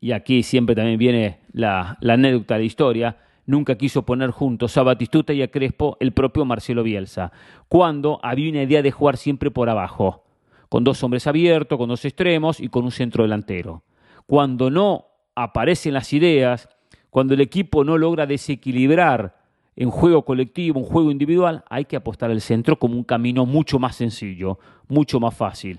[0.00, 4.82] y aquí siempre también viene la, anécdota de la historia, nunca quiso poner juntos a
[4.82, 7.32] Batistuta y a Crespo el propio Marcelo Bielsa,
[7.68, 10.24] cuando había una idea de jugar siempre por abajo,
[10.68, 13.82] con dos hombres abiertos, con dos extremos y con un centro delantero.
[14.26, 16.68] Cuando no aparecen las ideas,
[17.14, 19.36] Cuando el equipo no logra desequilibrar
[19.76, 23.78] en juego colectivo, en juego individual, hay que apostar al centro como un camino mucho
[23.78, 25.78] más sencillo, mucho más fácil.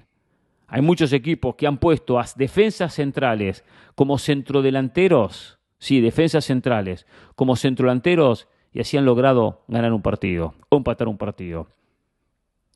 [0.65, 7.57] Hay muchos equipos que han puesto a defensas centrales como centrodelanteros, sí, defensas centrales, como
[7.57, 11.67] centrodelanteros y así han logrado ganar un partido o empatar un partido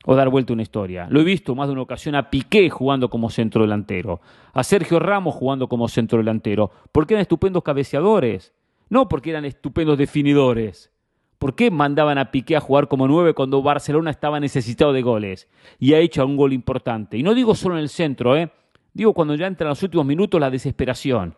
[0.04, 1.06] o dar vuelta una historia.
[1.10, 4.20] Lo he visto más de una ocasión a Piqué jugando como centrodelantero,
[4.52, 8.52] a Sergio Ramos jugando como centrodelantero, porque eran estupendos cabeceadores,
[8.88, 10.90] no porque eran estupendos definidores.
[11.38, 15.48] ¿Por qué mandaban a Piqué a jugar como nueve cuando Barcelona estaba necesitado de goles
[15.78, 17.16] y ha hecho un gol importante?
[17.16, 18.50] Y no digo solo en el centro, ¿eh?
[18.92, 21.36] digo cuando ya entra en los últimos minutos la desesperación.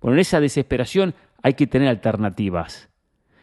[0.00, 2.88] Bueno, en esa desesperación hay que tener alternativas.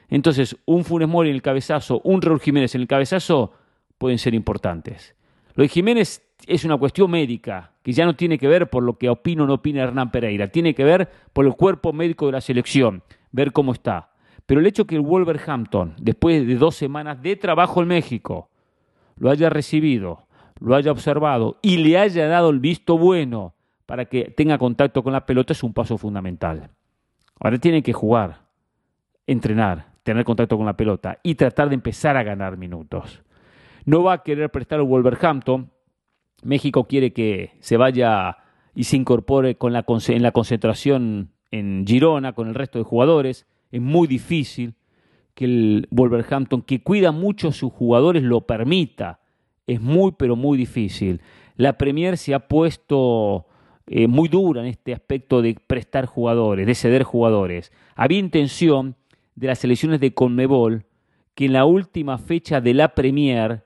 [0.09, 3.53] Entonces, un Funes Mori en el cabezazo, un Raúl Jiménez en el cabezazo,
[4.01, 5.13] pueden ser importantes.
[5.53, 8.97] Lo de Jiménez es una cuestión médica, que ya no tiene que ver por lo
[8.97, 12.31] que opina o no opina Hernán Pereira, tiene que ver por el cuerpo médico de
[12.31, 14.09] la selección, ver cómo está.
[14.47, 18.49] Pero el hecho que el Wolverhampton, después de dos semanas de trabajo en México,
[19.17, 20.25] lo haya recibido,
[20.59, 23.53] lo haya observado y le haya dado el visto bueno
[23.85, 26.71] para que tenga contacto con la pelota es un paso fundamental.
[27.39, 28.39] Ahora tiene que jugar,
[29.27, 33.21] entrenar, tener contacto con la pelota y tratar de empezar a ganar minutos.
[33.85, 35.71] No va a querer prestar el Wolverhampton.
[36.43, 38.37] México quiere que se vaya
[38.73, 43.45] y se incorpore con la, en la concentración en Girona con el resto de jugadores
[43.71, 44.75] es muy difícil
[45.33, 49.21] que el Wolverhampton, que cuida mucho a sus jugadores, lo permita.
[49.65, 51.21] Es muy, pero muy difícil.
[51.55, 53.47] La Premier se ha puesto
[53.87, 57.71] eh, muy dura en este aspecto de prestar jugadores, de ceder jugadores.
[57.95, 58.95] Había intención
[59.35, 60.85] de las selecciones de Conmebol
[61.33, 63.63] que en la última fecha de la Premier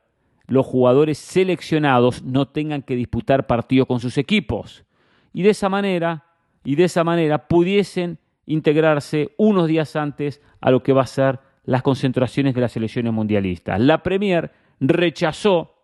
[0.48, 4.86] los jugadores seleccionados no tengan que disputar partidos con sus equipos.
[5.34, 6.26] Y de esa manera,
[6.64, 11.40] y de esa manera pudiesen integrarse unos días antes a lo que va a ser
[11.64, 13.80] las concentraciones de las selecciones mundialistas.
[13.80, 15.76] La Premier rechazó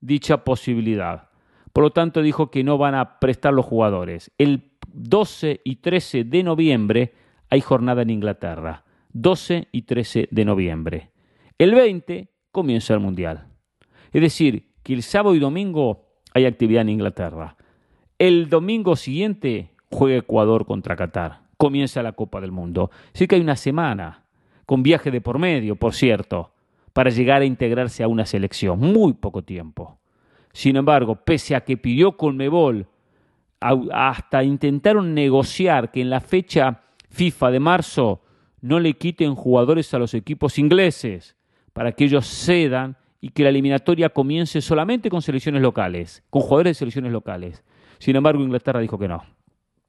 [0.00, 1.30] dicha posibilidad.
[1.72, 4.30] Por lo tanto, dijo que no van a prestar los jugadores.
[4.38, 7.14] El 12 y 13 de noviembre
[7.48, 8.84] hay jornada en Inglaterra.
[9.12, 11.10] 12 y 13 de noviembre.
[11.58, 13.49] El 20 comienza el Mundial.
[14.12, 17.56] Es decir, que el sábado y domingo hay actividad en Inglaterra.
[18.18, 22.90] El domingo siguiente juega Ecuador contra Qatar comienza la Copa del Mundo.
[23.12, 24.24] Sí que hay una semana,
[24.64, 26.54] con viaje de por medio, por cierto,
[26.94, 28.80] para llegar a integrarse a una selección.
[28.80, 29.98] Muy poco tiempo.
[30.54, 32.86] Sin embargo, pese a que pidió Colmebol,
[33.92, 38.22] hasta intentaron negociar que en la fecha FIFA de marzo
[38.62, 41.36] no le quiten jugadores a los equipos ingleses
[41.74, 46.70] para que ellos cedan y que la eliminatoria comience solamente con selecciones locales, con jugadores
[46.70, 47.64] de selecciones locales.
[47.98, 49.24] Sin embargo, Inglaterra dijo que no.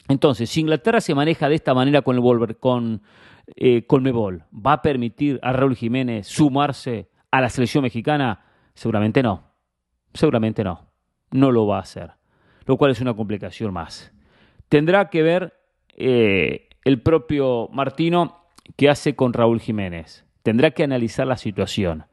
[0.08, 3.02] Entonces, si Inglaterra se maneja de esta manera con el con
[3.56, 8.44] eh, ¿va a permitir a Raúl Jiménez sumarse a la selección mexicana?
[8.74, 9.44] Seguramente no.
[10.14, 10.88] Seguramente no.
[11.32, 12.12] No lo va a hacer.
[12.66, 14.12] Lo cual es una complicación más.
[14.70, 15.54] Tendrá que ver
[15.96, 20.26] eh, el propio Martino qué hace con Raúl Jiménez.
[20.44, 22.06] Tendrá que analizar la situación.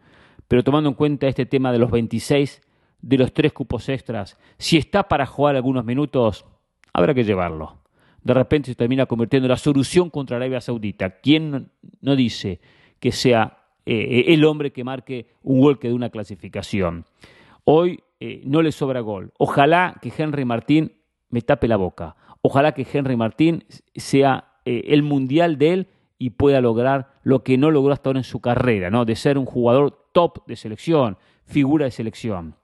[0.48, 2.62] Pero tomando en cuenta este tema de los 26,
[3.00, 6.44] de los tres cupos extras, si está para jugar algunos minutos,
[6.92, 7.78] habrá que llevarlo.
[8.22, 11.10] De repente se termina convirtiendo en la solución contra Arabia Saudita.
[11.20, 12.60] ¿Quién no dice
[12.98, 17.04] que sea eh, el hombre que marque un gol que de una clasificación?
[17.64, 19.32] Hoy eh, no le sobra gol.
[19.38, 20.92] Ojalá que Henry Martín
[21.30, 22.16] me tape la boca.
[22.42, 25.86] Ojalá que Henry Martín sea eh, el mundial de él
[26.18, 29.04] y pueda lograr lo que no logró hasta ahora en su carrera, ¿no?
[29.04, 32.54] De ser un jugador top de selección, figura de selección.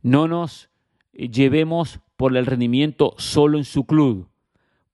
[0.00, 0.70] No nos
[1.12, 4.26] llevemos por el rendimiento solo en su club.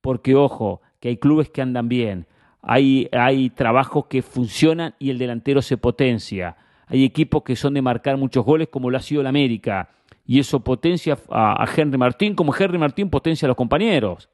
[0.00, 2.26] Porque, ojo, que hay clubes que andan bien,
[2.62, 6.56] hay, hay trabajos que funcionan y el delantero se potencia.
[6.88, 9.90] Hay equipos que son de marcar muchos goles, como lo ha sido el América,
[10.26, 14.28] y eso potencia a, a Henry Martín, como Henry Martín potencia a los compañeros.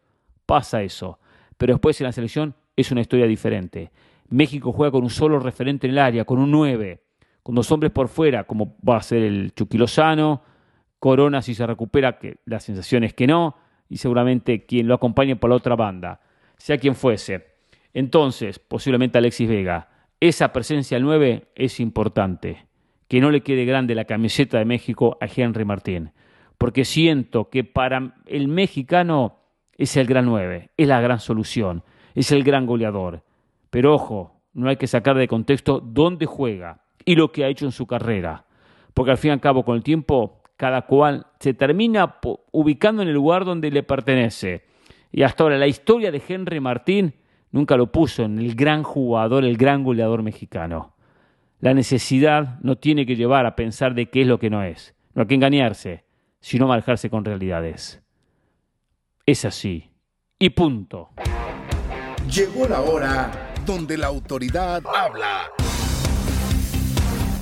[0.46, 1.18] Pasa eso.
[1.58, 3.90] Pero después en la selección es una historia diferente.
[4.28, 7.02] México juega con un solo referente en el área, con un 9,
[7.42, 10.42] con dos hombres por fuera, como va a ser el Chuquilozano,
[10.98, 13.56] Corona si se recupera, que la sensación es que no,
[13.88, 16.20] y seguramente quien lo acompañe por la otra banda,
[16.56, 17.46] sea quien fuese.
[17.94, 19.88] Entonces, posiblemente Alexis Vega.
[20.20, 22.66] Esa presencia al 9 es importante.
[23.06, 26.12] Que no le quede grande la camiseta de México a Henry Martín.
[26.58, 29.38] Porque siento que para el mexicano
[29.76, 33.22] es el gran 9, es la gran solución, es el gran goleador.
[33.70, 37.64] Pero ojo, no hay que sacar de contexto dónde juega y lo que ha hecho
[37.64, 38.44] en su carrera.
[38.94, 42.16] Porque al fin y al cabo, con el tiempo, cada cual se termina
[42.50, 44.64] ubicando en el lugar donde le pertenece.
[45.12, 47.14] Y hasta ahora la historia de Henry Martín
[47.50, 50.94] nunca lo puso en el gran jugador, el gran goleador mexicano.
[51.60, 54.94] La necesidad no tiene que llevar a pensar de qué es lo que no es.
[55.14, 56.04] No hay que engañarse,
[56.40, 58.02] sino manejarse con realidades.
[59.26, 59.90] Es así.
[60.38, 61.10] Y punto.
[62.30, 65.42] Llegó la hora donde la autoridad habla.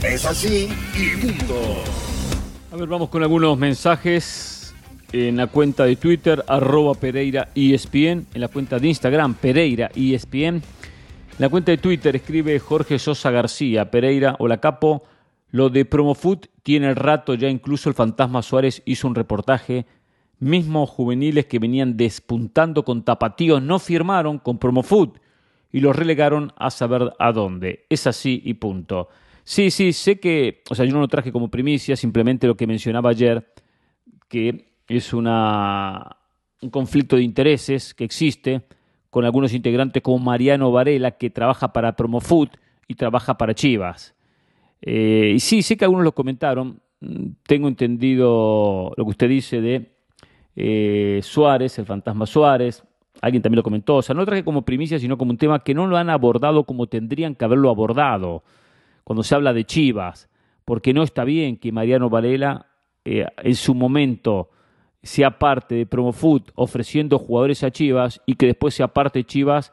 [0.02, 1.54] Es así y punto.
[2.72, 4.74] A ver, vamos con algunos mensajes
[5.12, 10.56] en la cuenta de Twitter, arroba Pereira ESPN, en la cuenta de Instagram, Pereira ESPN.
[10.56, 10.62] En
[11.38, 15.04] la cuenta de Twitter escribe Jorge Sosa García, Pereira, hola capo.
[15.52, 19.86] Lo de Promofoot tiene el rato, ya incluso el Fantasma Suárez hizo un reportaje.
[20.40, 25.20] Mismos juveniles que venían despuntando con tapatíos no firmaron con Promofoot
[25.72, 27.86] y los relegaron a saber a dónde.
[27.88, 29.08] Es así y punto.
[29.44, 32.66] Sí, sí, sé que, o sea, yo no lo traje como primicia, simplemente lo que
[32.66, 33.52] mencionaba ayer,
[34.28, 36.16] que es una,
[36.62, 38.62] un conflicto de intereses que existe
[39.10, 42.48] con algunos integrantes como Mariano Varela, que trabaja para Promofood
[42.88, 44.14] y trabaja para Chivas.
[44.82, 46.80] Eh, y sí, sé que algunos lo comentaron.
[47.44, 49.92] Tengo entendido lo que usted dice de
[50.54, 52.84] eh, Suárez, el fantasma Suárez.
[53.20, 53.96] Alguien también lo comentó.
[53.96, 56.64] O sea, no traje como primicia, sino como un tema que no lo han abordado
[56.64, 58.42] como tendrían que haberlo abordado
[59.04, 60.28] cuando se habla de Chivas,
[60.64, 62.66] porque no está bien que Mariano Varela
[63.04, 64.50] eh, en su momento
[65.02, 69.72] sea parte de Promofood ofreciendo jugadores a Chivas y que después sea parte de Chivas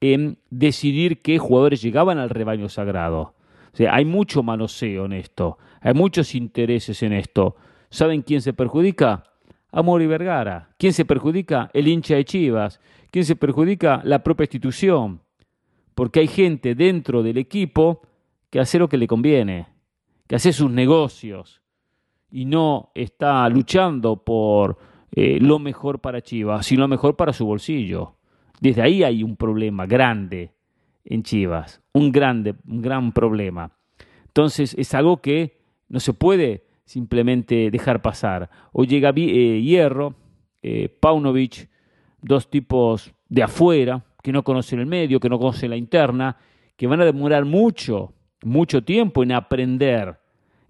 [0.00, 3.34] en decidir qué jugadores llegaban al rebaño sagrado.
[3.72, 7.54] O sea, hay mucho manoseo en esto, hay muchos intereses en esto.
[7.88, 9.22] ¿Saben quién se perjudica?
[9.72, 10.68] Amor y Vergara.
[10.78, 11.70] ¿Quién se perjudica?
[11.72, 12.78] El hincha de Chivas.
[13.10, 14.02] ¿Quién se perjudica?
[14.04, 15.20] La propia institución.
[15.94, 18.02] Porque hay gente dentro del equipo
[18.50, 19.66] que hace lo que le conviene,
[20.26, 21.62] que hace sus negocios
[22.30, 24.78] y no está luchando por
[25.10, 28.16] eh, lo mejor para Chivas, sino lo mejor para su bolsillo.
[28.60, 30.52] Desde ahí hay un problema grande
[31.04, 33.72] en Chivas, un grande, un gran problema.
[34.26, 38.50] Entonces es algo que no se puede simplemente dejar pasar.
[38.72, 40.14] O llega eh, Hierro,
[40.62, 41.68] eh, Paunovic,
[42.20, 46.36] dos tipos de afuera que no conocen el medio, que no conocen la interna,
[46.76, 48.14] que van a demorar mucho
[48.44, 50.18] mucho tiempo en aprender,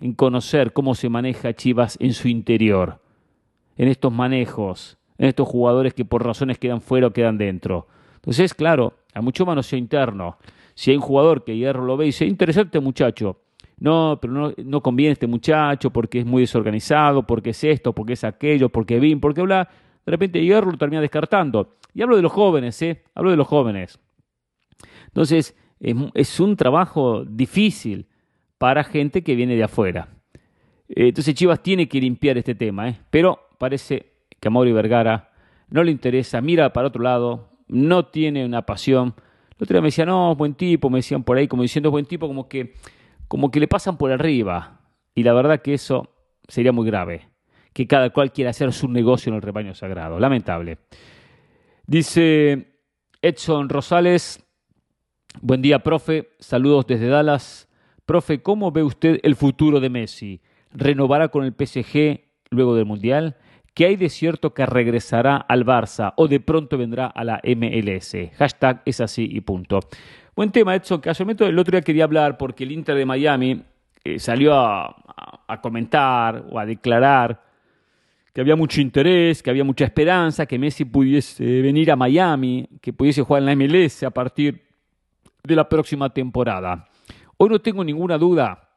[0.00, 3.00] en conocer cómo se maneja Chivas en su interior,
[3.76, 7.86] en estos manejos, en estos jugadores que por razones quedan fuera o quedan dentro.
[8.16, 10.38] Entonces, claro, hay mucho manoseo interno.
[10.74, 13.41] Si hay un jugador que Hierro lo ve y dice, interesante muchacho,
[13.82, 18.12] no, pero no, no conviene este muchacho porque es muy desorganizado, porque es esto, porque
[18.12, 19.68] es aquello, porque bien, porque bla,
[20.06, 21.74] de repente Hierro lo termina descartando.
[21.92, 23.02] Y hablo de los jóvenes, ¿eh?
[23.12, 23.98] Hablo de los jóvenes.
[25.08, 28.06] Entonces, es, un trabajo difícil
[28.56, 30.06] para gente que viene de afuera.
[30.88, 33.00] Eh, entonces Chivas tiene que limpiar este tema, ¿eh?
[33.10, 35.32] pero parece que a Mauri Vergara
[35.70, 39.14] no le interesa, mira para otro lado, no tiene una pasión.
[39.58, 42.06] El otro día me decían, no, buen tipo, me decían por ahí, como diciendo buen
[42.06, 42.74] tipo, como que,
[43.32, 44.82] como que le pasan por arriba.
[45.14, 46.10] Y la verdad que eso
[46.48, 47.30] sería muy grave,
[47.72, 50.20] que cada cual quiera hacer su negocio en el rebaño sagrado.
[50.20, 50.80] Lamentable.
[51.86, 52.74] Dice
[53.22, 54.44] Edson Rosales,
[55.40, 56.28] Buen día, profe.
[56.40, 57.70] Saludos desde Dallas.
[58.04, 60.42] Profe, ¿cómo ve usted el futuro de Messi?
[60.70, 63.38] ¿Renovará con el PSG luego del Mundial?
[63.72, 68.14] ¿Qué hay de cierto que regresará al Barça o de pronto vendrá a la MLS?
[68.36, 69.80] Hashtag es así y punto.
[70.34, 71.00] Buen tema, Edson.
[71.00, 73.62] Casualmente el otro día quería hablar porque el Inter de Miami
[74.02, 74.96] eh, salió a,
[75.46, 77.42] a comentar o a declarar
[78.32, 82.94] que había mucho interés, que había mucha esperanza, que Messi pudiese venir a Miami, que
[82.94, 84.62] pudiese jugar en la MLS a partir
[85.44, 86.88] de la próxima temporada.
[87.36, 88.70] Hoy no tengo ninguna duda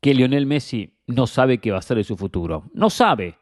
[0.00, 2.64] que Lionel Messi no sabe qué va a ser de su futuro.
[2.74, 3.38] No sabe.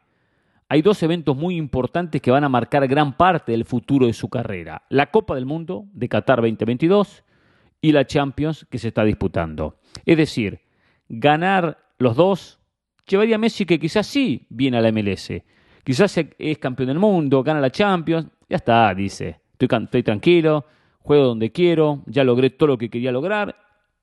[0.71, 4.29] Hay dos eventos muy importantes que van a marcar gran parte del futuro de su
[4.29, 4.83] carrera.
[4.89, 7.23] La Copa del Mundo de Qatar 2022
[7.81, 9.79] y la Champions que se está disputando.
[10.05, 10.61] Es decir,
[11.07, 12.59] ganar los dos
[13.07, 15.31] llevaría a Messi que quizás sí viene a la MLS.
[15.83, 19.39] Quizás es campeón del mundo, gana la Champions, ya está, dice.
[19.53, 20.65] Estoy, estoy tranquilo,
[20.99, 23.55] juego donde quiero, ya logré todo lo que quería lograr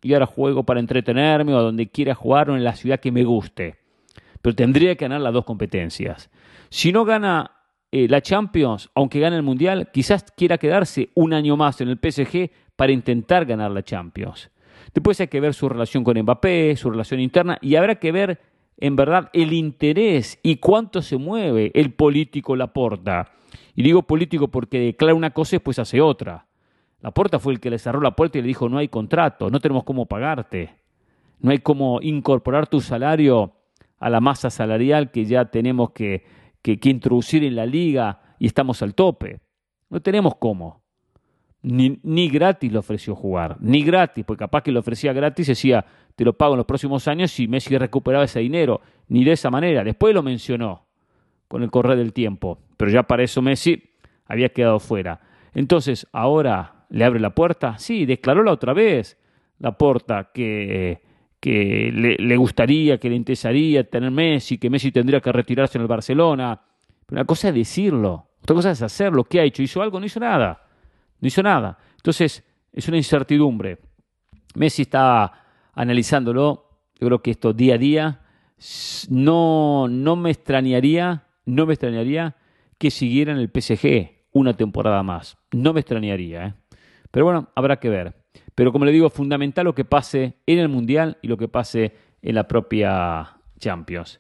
[0.03, 3.23] y ahora juego para entretenerme o donde quiera jugar o en la ciudad que me
[3.23, 3.86] guste.
[4.47, 6.31] Pero tendría que ganar las dos competencias.
[6.69, 7.51] Si no gana
[7.91, 11.99] eh, la Champions, aunque gane el Mundial, quizás quiera quedarse un año más en el
[11.99, 14.53] PSG para intentar ganar la Champions.
[14.95, 18.39] Después hay que ver su relación con Mbappé, su relación interna, y habrá que ver
[18.77, 23.33] en verdad el interés y cuánto se mueve el político Laporta.
[23.75, 26.47] Y digo político porque declara una cosa y después hace otra.
[27.01, 29.51] La puerta fue el que le cerró la puerta y le dijo, no hay contrato,
[29.51, 30.77] no tenemos cómo pagarte,
[31.41, 33.56] no hay cómo incorporar tu salario
[33.99, 36.25] a la masa salarial que ya tenemos que,
[36.63, 39.41] que, introducir en la liga y estamos al tope.
[39.89, 40.83] No tenemos cómo.
[41.63, 45.85] Ni, ni, gratis le ofreció jugar, ni gratis, porque capaz que le ofrecía gratis, decía,
[46.15, 49.51] te lo pago en los próximos años y Messi recuperaba ese dinero, ni de esa
[49.51, 49.83] manera.
[49.83, 50.87] Después lo mencionó
[51.49, 53.83] con el correr del tiempo, pero ya para eso Messi
[54.27, 55.21] había quedado fuera.
[55.55, 59.19] Entonces, ahora le abre la puerta, sí, declaró la otra vez
[59.59, 61.01] la puerta que,
[61.47, 65.87] que le, gustaría, que le interesaría tener Messi, que Messi tendría que retirarse en el
[65.87, 66.61] Barcelona.
[67.07, 69.23] Pero una cosa es decirlo, otra cosa es hacerlo.
[69.23, 69.63] ¿Qué ha hecho?
[69.63, 70.01] ¿Hizo algo?
[70.01, 70.67] No hizo nada.
[71.21, 71.79] No hizo nada.
[71.95, 72.43] Entonces,
[72.73, 73.79] es una incertidumbre.
[74.57, 76.81] Messi está analizándolo.
[76.99, 78.21] Yo creo que esto día a día.
[79.09, 82.35] No, no me extrañaría, no me extrañaría
[82.77, 85.39] que siguiera en el PSG una temporada más.
[85.53, 86.45] No me extrañaría.
[86.45, 86.55] ¿eh?
[87.13, 88.17] Pero bueno, habrá que ver.
[88.57, 91.93] Pero como le digo, fundamental lo que pase en el Mundial y lo que pase
[92.23, 94.19] en la propia Champions.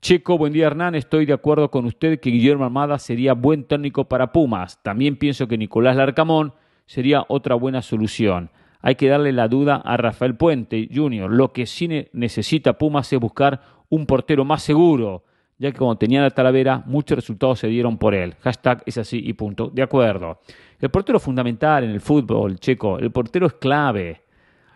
[0.00, 4.04] Checo, buen día Hernán, estoy de acuerdo con usted que Guillermo Armada sería buen técnico
[4.04, 4.82] para Pumas.
[4.82, 6.54] También pienso que Nicolás Larcamón
[6.86, 8.50] sería otra buena solución.
[8.80, 11.30] Hay que darle la duda a Rafael Puente Jr.
[11.30, 13.60] Lo que sí necesita Pumas es buscar
[13.90, 15.24] un portero más seguro,
[15.64, 18.34] ya que como tenía la Talavera, muchos resultados se dieron por él.
[18.42, 19.70] Hashtag es así y punto.
[19.72, 20.40] De acuerdo.
[20.78, 22.98] El portero es fundamental en el fútbol, Checo.
[22.98, 24.20] El portero es clave.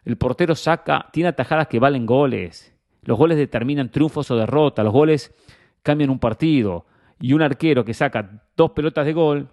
[0.06, 2.74] El portero saca, tiene atajadas que valen goles.
[3.02, 5.34] Los goles determinan triunfos o derrotas, los goles
[5.82, 6.86] cambian un partido.
[7.20, 9.48] Y un arquero que saca dos pelotas de gol,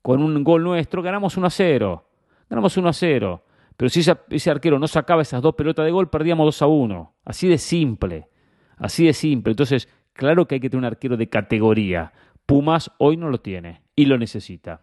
[0.00, 2.04] con un gol nuestro, ganamos 1 a 0.
[2.48, 3.44] Ganamos 1 a 0.
[3.76, 7.14] Pero si ese, arquero no sacaba esas dos pelotas de gol, perdíamos 2 a 1.
[7.26, 8.28] Así de simple.
[8.78, 9.50] Así de simple.
[9.50, 9.86] Entonces,
[10.18, 12.12] claro que hay que tener un arquero de categoría.
[12.44, 14.80] Pumas hoy no lo tiene y lo necesita.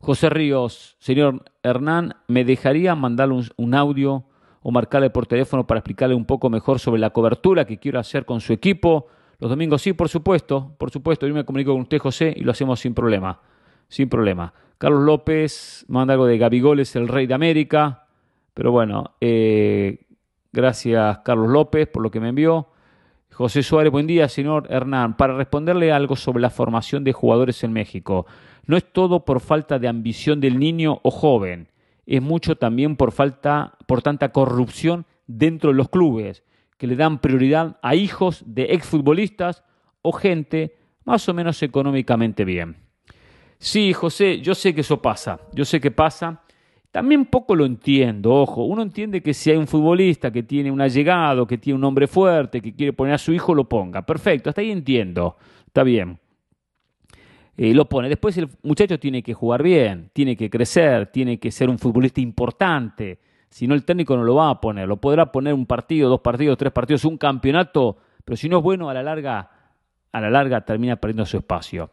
[0.00, 4.24] José Ríos, señor Hernán, ¿me dejaría mandarle un audio
[4.62, 8.24] o marcarle por teléfono para explicarle un poco mejor sobre la cobertura que quiero hacer
[8.24, 9.06] con su equipo.
[9.38, 12.50] Los domingos sí, por supuesto, por supuesto, yo me comunico con usted, José, y lo
[12.50, 13.40] hacemos sin problema,
[13.88, 14.52] sin problema.
[14.78, 18.06] Carlos López manda algo de Gabigoles, el rey de América,
[18.54, 20.06] pero bueno, eh,
[20.52, 22.68] gracias Carlos López por lo que me envió.
[23.38, 25.16] José Suárez, buen día, señor Hernán.
[25.16, 28.26] Para responderle algo sobre la formación de jugadores en México,
[28.66, 31.68] no es todo por falta de ambición del niño o joven
[32.04, 36.42] es mucho también por falta, por tanta corrupción dentro de los clubes,
[36.78, 39.62] que le dan prioridad a hijos de exfutbolistas
[40.02, 40.74] o gente
[41.04, 42.78] más o menos económicamente bien.
[43.58, 46.42] Sí, José, yo sé que eso pasa, yo sé que pasa.
[46.90, 50.80] También poco lo entiendo, ojo, uno entiende que si hay un futbolista que tiene un
[50.80, 54.02] allegado, que tiene un hombre fuerte, que quiere poner a su hijo, lo ponga.
[54.02, 55.36] Perfecto, hasta ahí entiendo,
[55.66, 56.18] está bien.
[57.58, 58.08] Eh, lo pone.
[58.08, 62.20] Después el muchacho tiene que jugar bien, tiene que crecer, tiene que ser un futbolista
[62.20, 63.18] importante.
[63.50, 64.86] Si no, el técnico no lo va a poner.
[64.86, 68.62] Lo podrá poner un partido, dos partidos, tres partidos, un campeonato, pero si no es
[68.62, 69.50] bueno, a la larga,
[70.12, 71.90] a la larga termina perdiendo su espacio.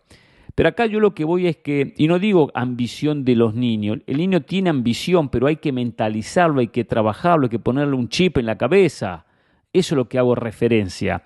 [0.56, 3.99] Pero acá yo lo que voy es que, y no digo ambición de los niños,
[4.08, 8.08] el niño tiene ambición, pero hay que mentalizarlo, hay que trabajarlo, hay que ponerle un
[8.08, 9.26] chip en la cabeza.
[9.74, 11.24] Eso es lo que hago referencia.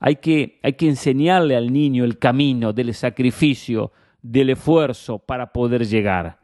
[0.00, 5.86] Hay que, hay que enseñarle al niño el camino del sacrificio, del esfuerzo para poder
[5.86, 6.40] llegar.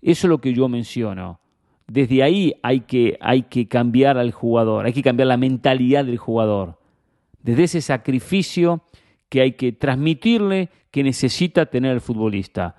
[0.00, 1.40] Eso es lo que yo menciono.
[1.86, 6.16] Desde ahí hay que, hay que cambiar al jugador, hay que cambiar la mentalidad del
[6.16, 6.78] jugador.
[7.42, 8.82] Desde ese sacrificio
[9.32, 12.76] que hay que transmitirle que necesita tener el futbolista.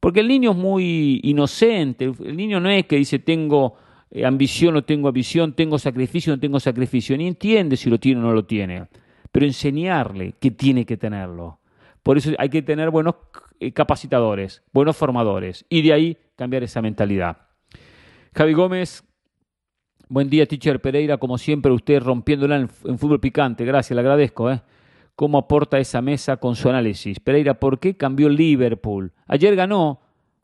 [0.00, 3.74] Porque el niño es muy inocente, el niño no es que dice tengo
[4.10, 8.20] eh, ambición o tengo ambición, tengo sacrificio no tengo sacrificio, ni entiende si lo tiene
[8.20, 8.86] o no lo tiene
[9.32, 11.58] pero enseñarle que tiene que tenerlo.
[12.02, 13.16] Por eso hay que tener buenos
[13.58, 17.38] eh, capacitadores, buenos formadores, y de ahí cambiar esa mentalidad.
[18.34, 19.04] Javi Gómez,
[20.08, 22.68] buen día, teacher Pereira, como siempre, usted rompiéndola en,
[22.98, 24.50] fútbol picante, gracias, le agradezco.
[24.50, 24.60] ¿eh?
[25.16, 27.20] ¿Cómo aporta esa mesa con su análisis?
[27.20, 29.12] Pereira, ¿por qué cambió Liverpool?
[29.26, 30.00] Ayer ganó,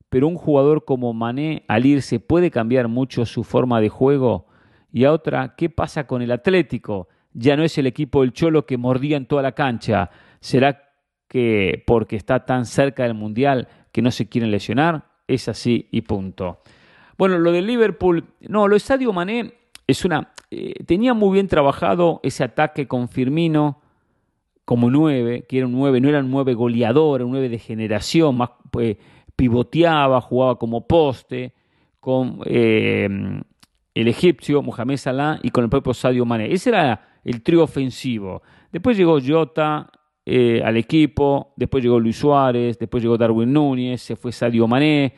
[0.08, 4.46] pero un jugador como Mané al irse puede cambiar mucho su forma de juego.
[4.92, 7.08] Y a otra, ¿qué pasa con el Atlético?
[7.38, 10.10] ya no es el equipo del Cholo que mordía en toda la cancha.
[10.40, 10.90] ¿Será
[11.28, 15.04] que porque está tan cerca del Mundial que no se quieren lesionar?
[15.26, 16.62] Es así y punto.
[17.16, 19.54] Bueno, lo de Liverpool, no, lo de Sadio Mané
[19.86, 20.32] es una...
[20.50, 23.82] Eh, tenía muy bien trabajado ese ataque con Firmino
[24.68, 28.36] como nueve, que era un nueve, no era un nueve goleador, un nueve de generación,
[28.36, 28.98] más pues,
[29.34, 31.54] pivoteaba, jugaba como poste,
[31.98, 33.08] con eh,
[33.94, 36.52] el egipcio Mohamed Salah y con el propio Sadio Mané.
[36.52, 38.42] Ese era el trío ofensivo.
[38.70, 39.90] Después llegó Jota
[40.26, 45.14] eh, al equipo, después llegó Luis Suárez, después llegó Darwin Núñez, se fue Sadio Mané.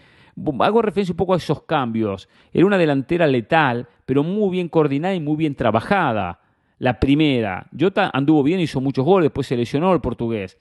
[0.60, 2.28] Hago referencia un poco a esos cambios.
[2.52, 6.38] Era una delantera letal, pero muy bien coordinada y muy bien trabajada.
[6.80, 10.58] La primera, Jota anduvo bien, hizo muchos goles, después se lesionó el portugués.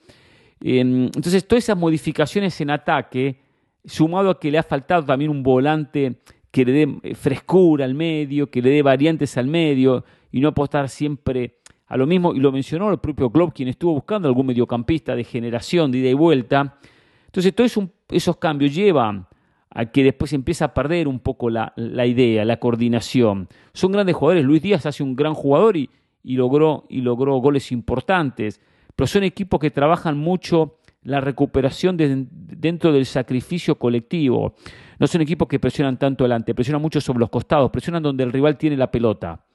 [0.60, 3.40] Entonces, todas esas modificaciones en ataque
[3.86, 6.18] sumado a que le ha faltado también un volante
[6.52, 10.50] que le dé eh, frescura al medio, que le dé variantes al medio y no
[10.50, 14.48] apostar siempre a lo mismo, y lo mencionó el propio Klopp, quien estuvo buscando algún
[14.48, 16.78] mediocampista de generación, de ida y vuelta.
[17.28, 19.26] Entonces, todos esos cambios llevan
[19.72, 21.74] a que después empieza a perder un poco la,
[22.06, 23.48] idea, la coordinación.
[23.74, 24.44] Son grandes jugadores.
[24.44, 25.90] Luis Díaz hace un gran jugador y,
[26.24, 28.62] logró, y logró goles importantes,
[28.96, 34.56] pero son equipos que trabajan mucho la recuperación dentro del sacrificio colectivo.
[35.00, 38.34] No son equipos que presionan tanto adelante, presionan mucho sobre los costados, presionan donde el
[38.34, 39.46] rival tiene la pelota.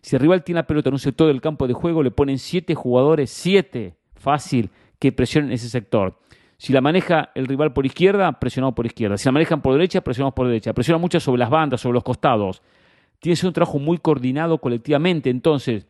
[0.00, 2.38] Si el rival tiene la pelota en un sector del campo de juego, le ponen
[2.38, 6.18] siete jugadores, siete, fácil, que presionen ese sector.
[6.56, 9.16] Si la maneja el rival por izquierda, presionado por izquierda.
[9.16, 10.72] Si la manejan por derecha, presionados por derecha.
[10.72, 12.62] Presiona mucho sobre las bandas, sobre los costados.
[13.18, 15.28] Tiene que ser un trabajo muy coordinado colectivamente.
[15.28, 15.88] Entonces,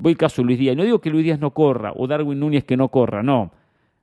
[0.00, 0.76] voy caso Luis Díaz.
[0.76, 3.52] No digo que Luis Díaz no corra o Darwin Núñez que no corra, no.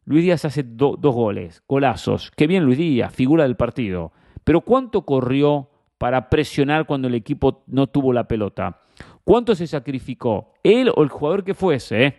[0.05, 2.31] Luis Díaz hace dos goles, golazos.
[2.35, 4.13] Qué bien Luis Díaz, figura del partido.
[4.43, 8.79] Pero ¿cuánto corrió para presionar cuando el equipo no tuvo la pelota?
[9.23, 10.53] ¿Cuánto se sacrificó?
[10.63, 12.05] Él o el jugador que fuese.
[12.05, 12.15] ¿eh?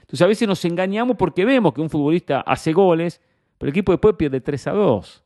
[0.00, 3.20] Entonces a veces nos engañamos porque vemos que un futbolista hace goles,
[3.58, 5.24] pero el equipo después pierde 3 a 2.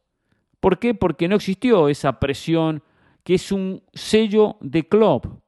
[0.59, 0.95] ¿Por qué?
[0.95, 2.83] Porque no existió esa presión
[3.23, 5.41] que es un sello de club.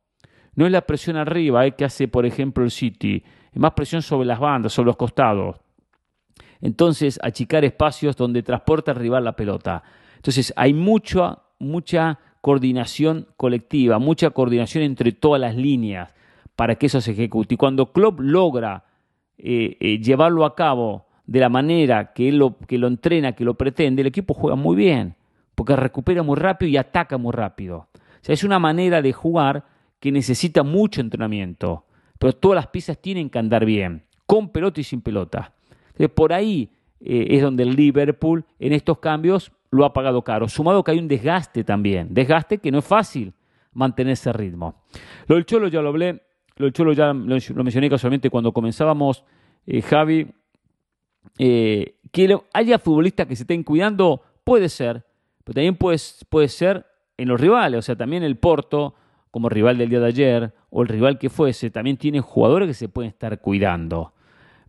[0.55, 3.22] No es la presión arriba eh, que hace, por ejemplo, el City.
[3.53, 5.57] Es más presión sobre las bandas, sobre los costados.
[6.61, 9.82] Entonces, achicar espacios donde transporta el rival la pelota.
[10.16, 16.12] Entonces, hay mucha, mucha coordinación colectiva, mucha coordinación entre todas las líneas
[16.57, 17.55] para que eso se ejecute.
[17.55, 18.84] Y cuando Klopp logra
[19.38, 23.44] eh, eh, llevarlo a cabo de la manera que él lo, que lo entrena, que
[23.44, 25.16] lo pretende, el equipo juega muy bien,
[25.55, 27.88] porque recupera muy rápido y ataca muy rápido.
[27.94, 29.64] O sea, es una manera de jugar
[30.03, 31.84] que necesita mucho entrenamiento,
[32.18, 35.55] pero todas las piezas tienen que andar bien, con pelota y sin pelota.
[35.90, 40.48] Entonces, por ahí eh, es donde el Liverpool en estos cambios lo ha pagado caro,
[40.48, 43.32] sumado que hay un desgaste también, desgaste que no es fácil
[43.74, 44.82] mantener ese ritmo.
[45.28, 46.20] Lo del Cholo ya lo hablé,
[46.57, 49.22] lo del Cholo ya lo, mencioné casualmente cuando comenzábamos,
[49.68, 50.26] eh, Javi,
[51.38, 55.07] eh, que haya futbolistas que se estén cuidando, puede ser,
[55.44, 55.98] pero también puede,
[56.28, 56.86] puede ser
[57.16, 58.96] en los rivales, o sea, también el Porto,
[59.33, 62.74] como rival del día de ayer, o el rival que fuese, también tiene jugadores que
[62.74, 64.12] se pueden estar cuidando.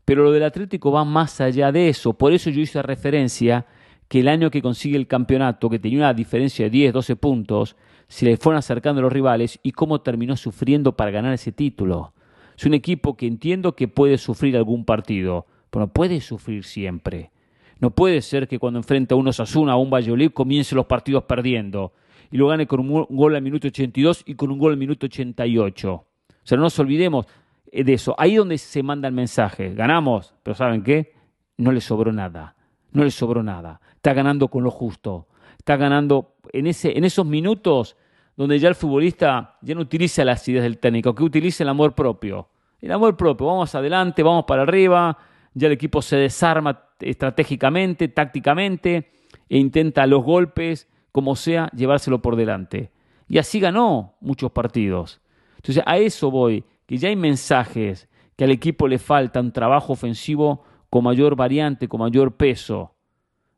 [0.05, 3.65] Pero lo del Atlético va más allá de eso, por eso yo hice referencia
[4.07, 7.75] que el año que consigue el campeonato, que tenía una diferencia de 10, 12 puntos,
[8.07, 12.13] se le fueron acercando los rivales y cómo terminó sufriendo para ganar ese título.
[12.57, 17.31] Es un equipo que entiendo que puede sufrir algún partido, pero no puede sufrir siempre.
[17.81, 21.25] No puede ser que cuando enfrenta a un Osasuna o un Valladolid comience los partidos
[21.25, 21.91] perdiendo
[22.33, 25.05] y lo gane con un gol al minuto 82 y con un gol al minuto
[25.05, 25.93] 88.
[25.93, 26.05] O
[26.41, 27.27] sea, no nos olvidemos
[27.71, 28.15] de eso.
[28.17, 29.75] Ahí es donde se manda el mensaje.
[29.75, 31.13] Ganamos, pero ¿saben qué?
[31.57, 32.55] No le sobró nada.
[32.91, 33.81] No le sobró nada.
[33.93, 35.27] Está ganando con lo justo.
[35.59, 37.97] Está ganando en, ese, en esos minutos
[38.35, 41.93] donde ya el futbolista ya no utiliza las ideas del técnico, que utiliza el amor
[41.93, 42.49] propio.
[42.81, 45.19] El amor propio, vamos adelante, vamos para arriba,
[45.53, 49.11] ya el equipo se desarma estratégicamente, tácticamente,
[49.47, 52.91] e intenta los golpes, como sea, llevárselo por delante.
[53.29, 55.21] Y así ganó muchos partidos.
[55.55, 59.93] Entonces a eso voy, que ya hay mensajes que al equipo le falta un trabajo
[59.93, 62.93] ofensivo con mayor variante, con mayor peso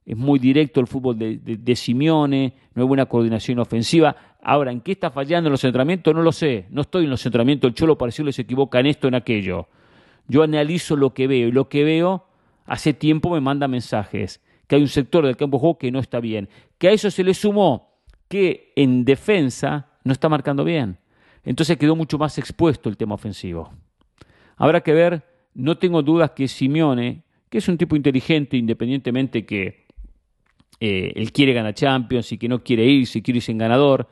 [0.06, 4.16] es muy directo el fútbol de, de, Simeone, no hay buena coordinación ofensiva.
[4.44, 6.14] Ahora, ¿en qué está fallando en los entrenamientos?
[6.14, 6.68] No lo sé.
[6.70, 7.70] No estoy en los entrenamientos.
[7.70, 9.68] El Cholo parecido se equivoca en esto, en aquello.
[10.28, 12.26] Yo analizo lo que veo y lo que veo
[12.68, 16.00] hace tiempo me manda mensajes que hay un sector del campo de juego que no
[16.00, 16.50] está bien.
[16.78, 20.98] Que a eso se le sumó que en defensa no está marcando bien.
[21.44, 23.72] Entonces quedó mucho más expuesto el tema ofensivo.
[24.58, 29.86] Habrá que ver, no tengo dudas que Simeone, que es un tipo inteligente, independientemente que
[30.80, 34.08] eh, él quiere ganar Champions y que no quiere ir, si quiere irse en ganador,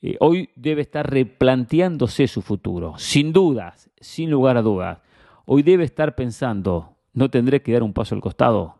[0.00, 5.00] eh, hoy debe estar replanteándose su futuro, sin dudas, sin lugar a dudas.
[5.44, 8.78] Hoy debe estar pensando, ¿no tendré que dar un paso al costado?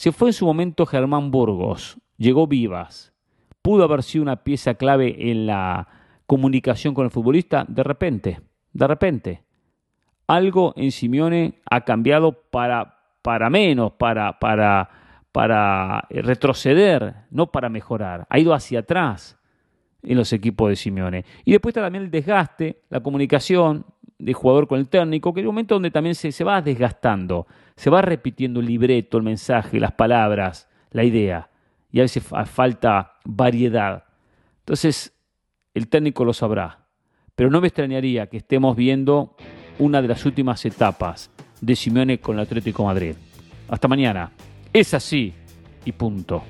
[0.00, 3.12] Se fue en su momento Germán Burgos, llegó Vivas,
[3.60, 5.88] pudo haber sido una pieza clave en la
[6.26, 8.40] comunicación con el futbolista, de repente,
[8.72, 9.42] de repente.
[10.26, 14.88] Algo en Simeone ha cambiado para, para menos, para, para,
[15.32, 18.26] para eh, retroceder, no para mejorar.
[18.30, 19.38] Ha ido hacia atrás
[20.02, 21.26] en los equipos de Simeone.
[21.44, 23.84] Y después está también el desgaste, la comunicación
[24.20, 27.46] de jugador con el técnico, que es un momento donde también se, se va desgastando,
[27.76, 31.50] se va repitiendo el libreto, el mensaje, las palabras, la idea.
[31.90, 34.04] Y a veces falta variedad.
[34.60, 35.12] Entonces,
[35.74, 36.86] el técnico lo sabrá.
[37.34, 39.34] Pero no me extrañaría que estemos viendo
[39.78, 43.14] una de las últimas etapas de Simeone con el Atlético Madrid.
[43.68, 44.30] Hasta mañana.
[44.72, 45.32] Es así
[45.84, 46.44] y punto.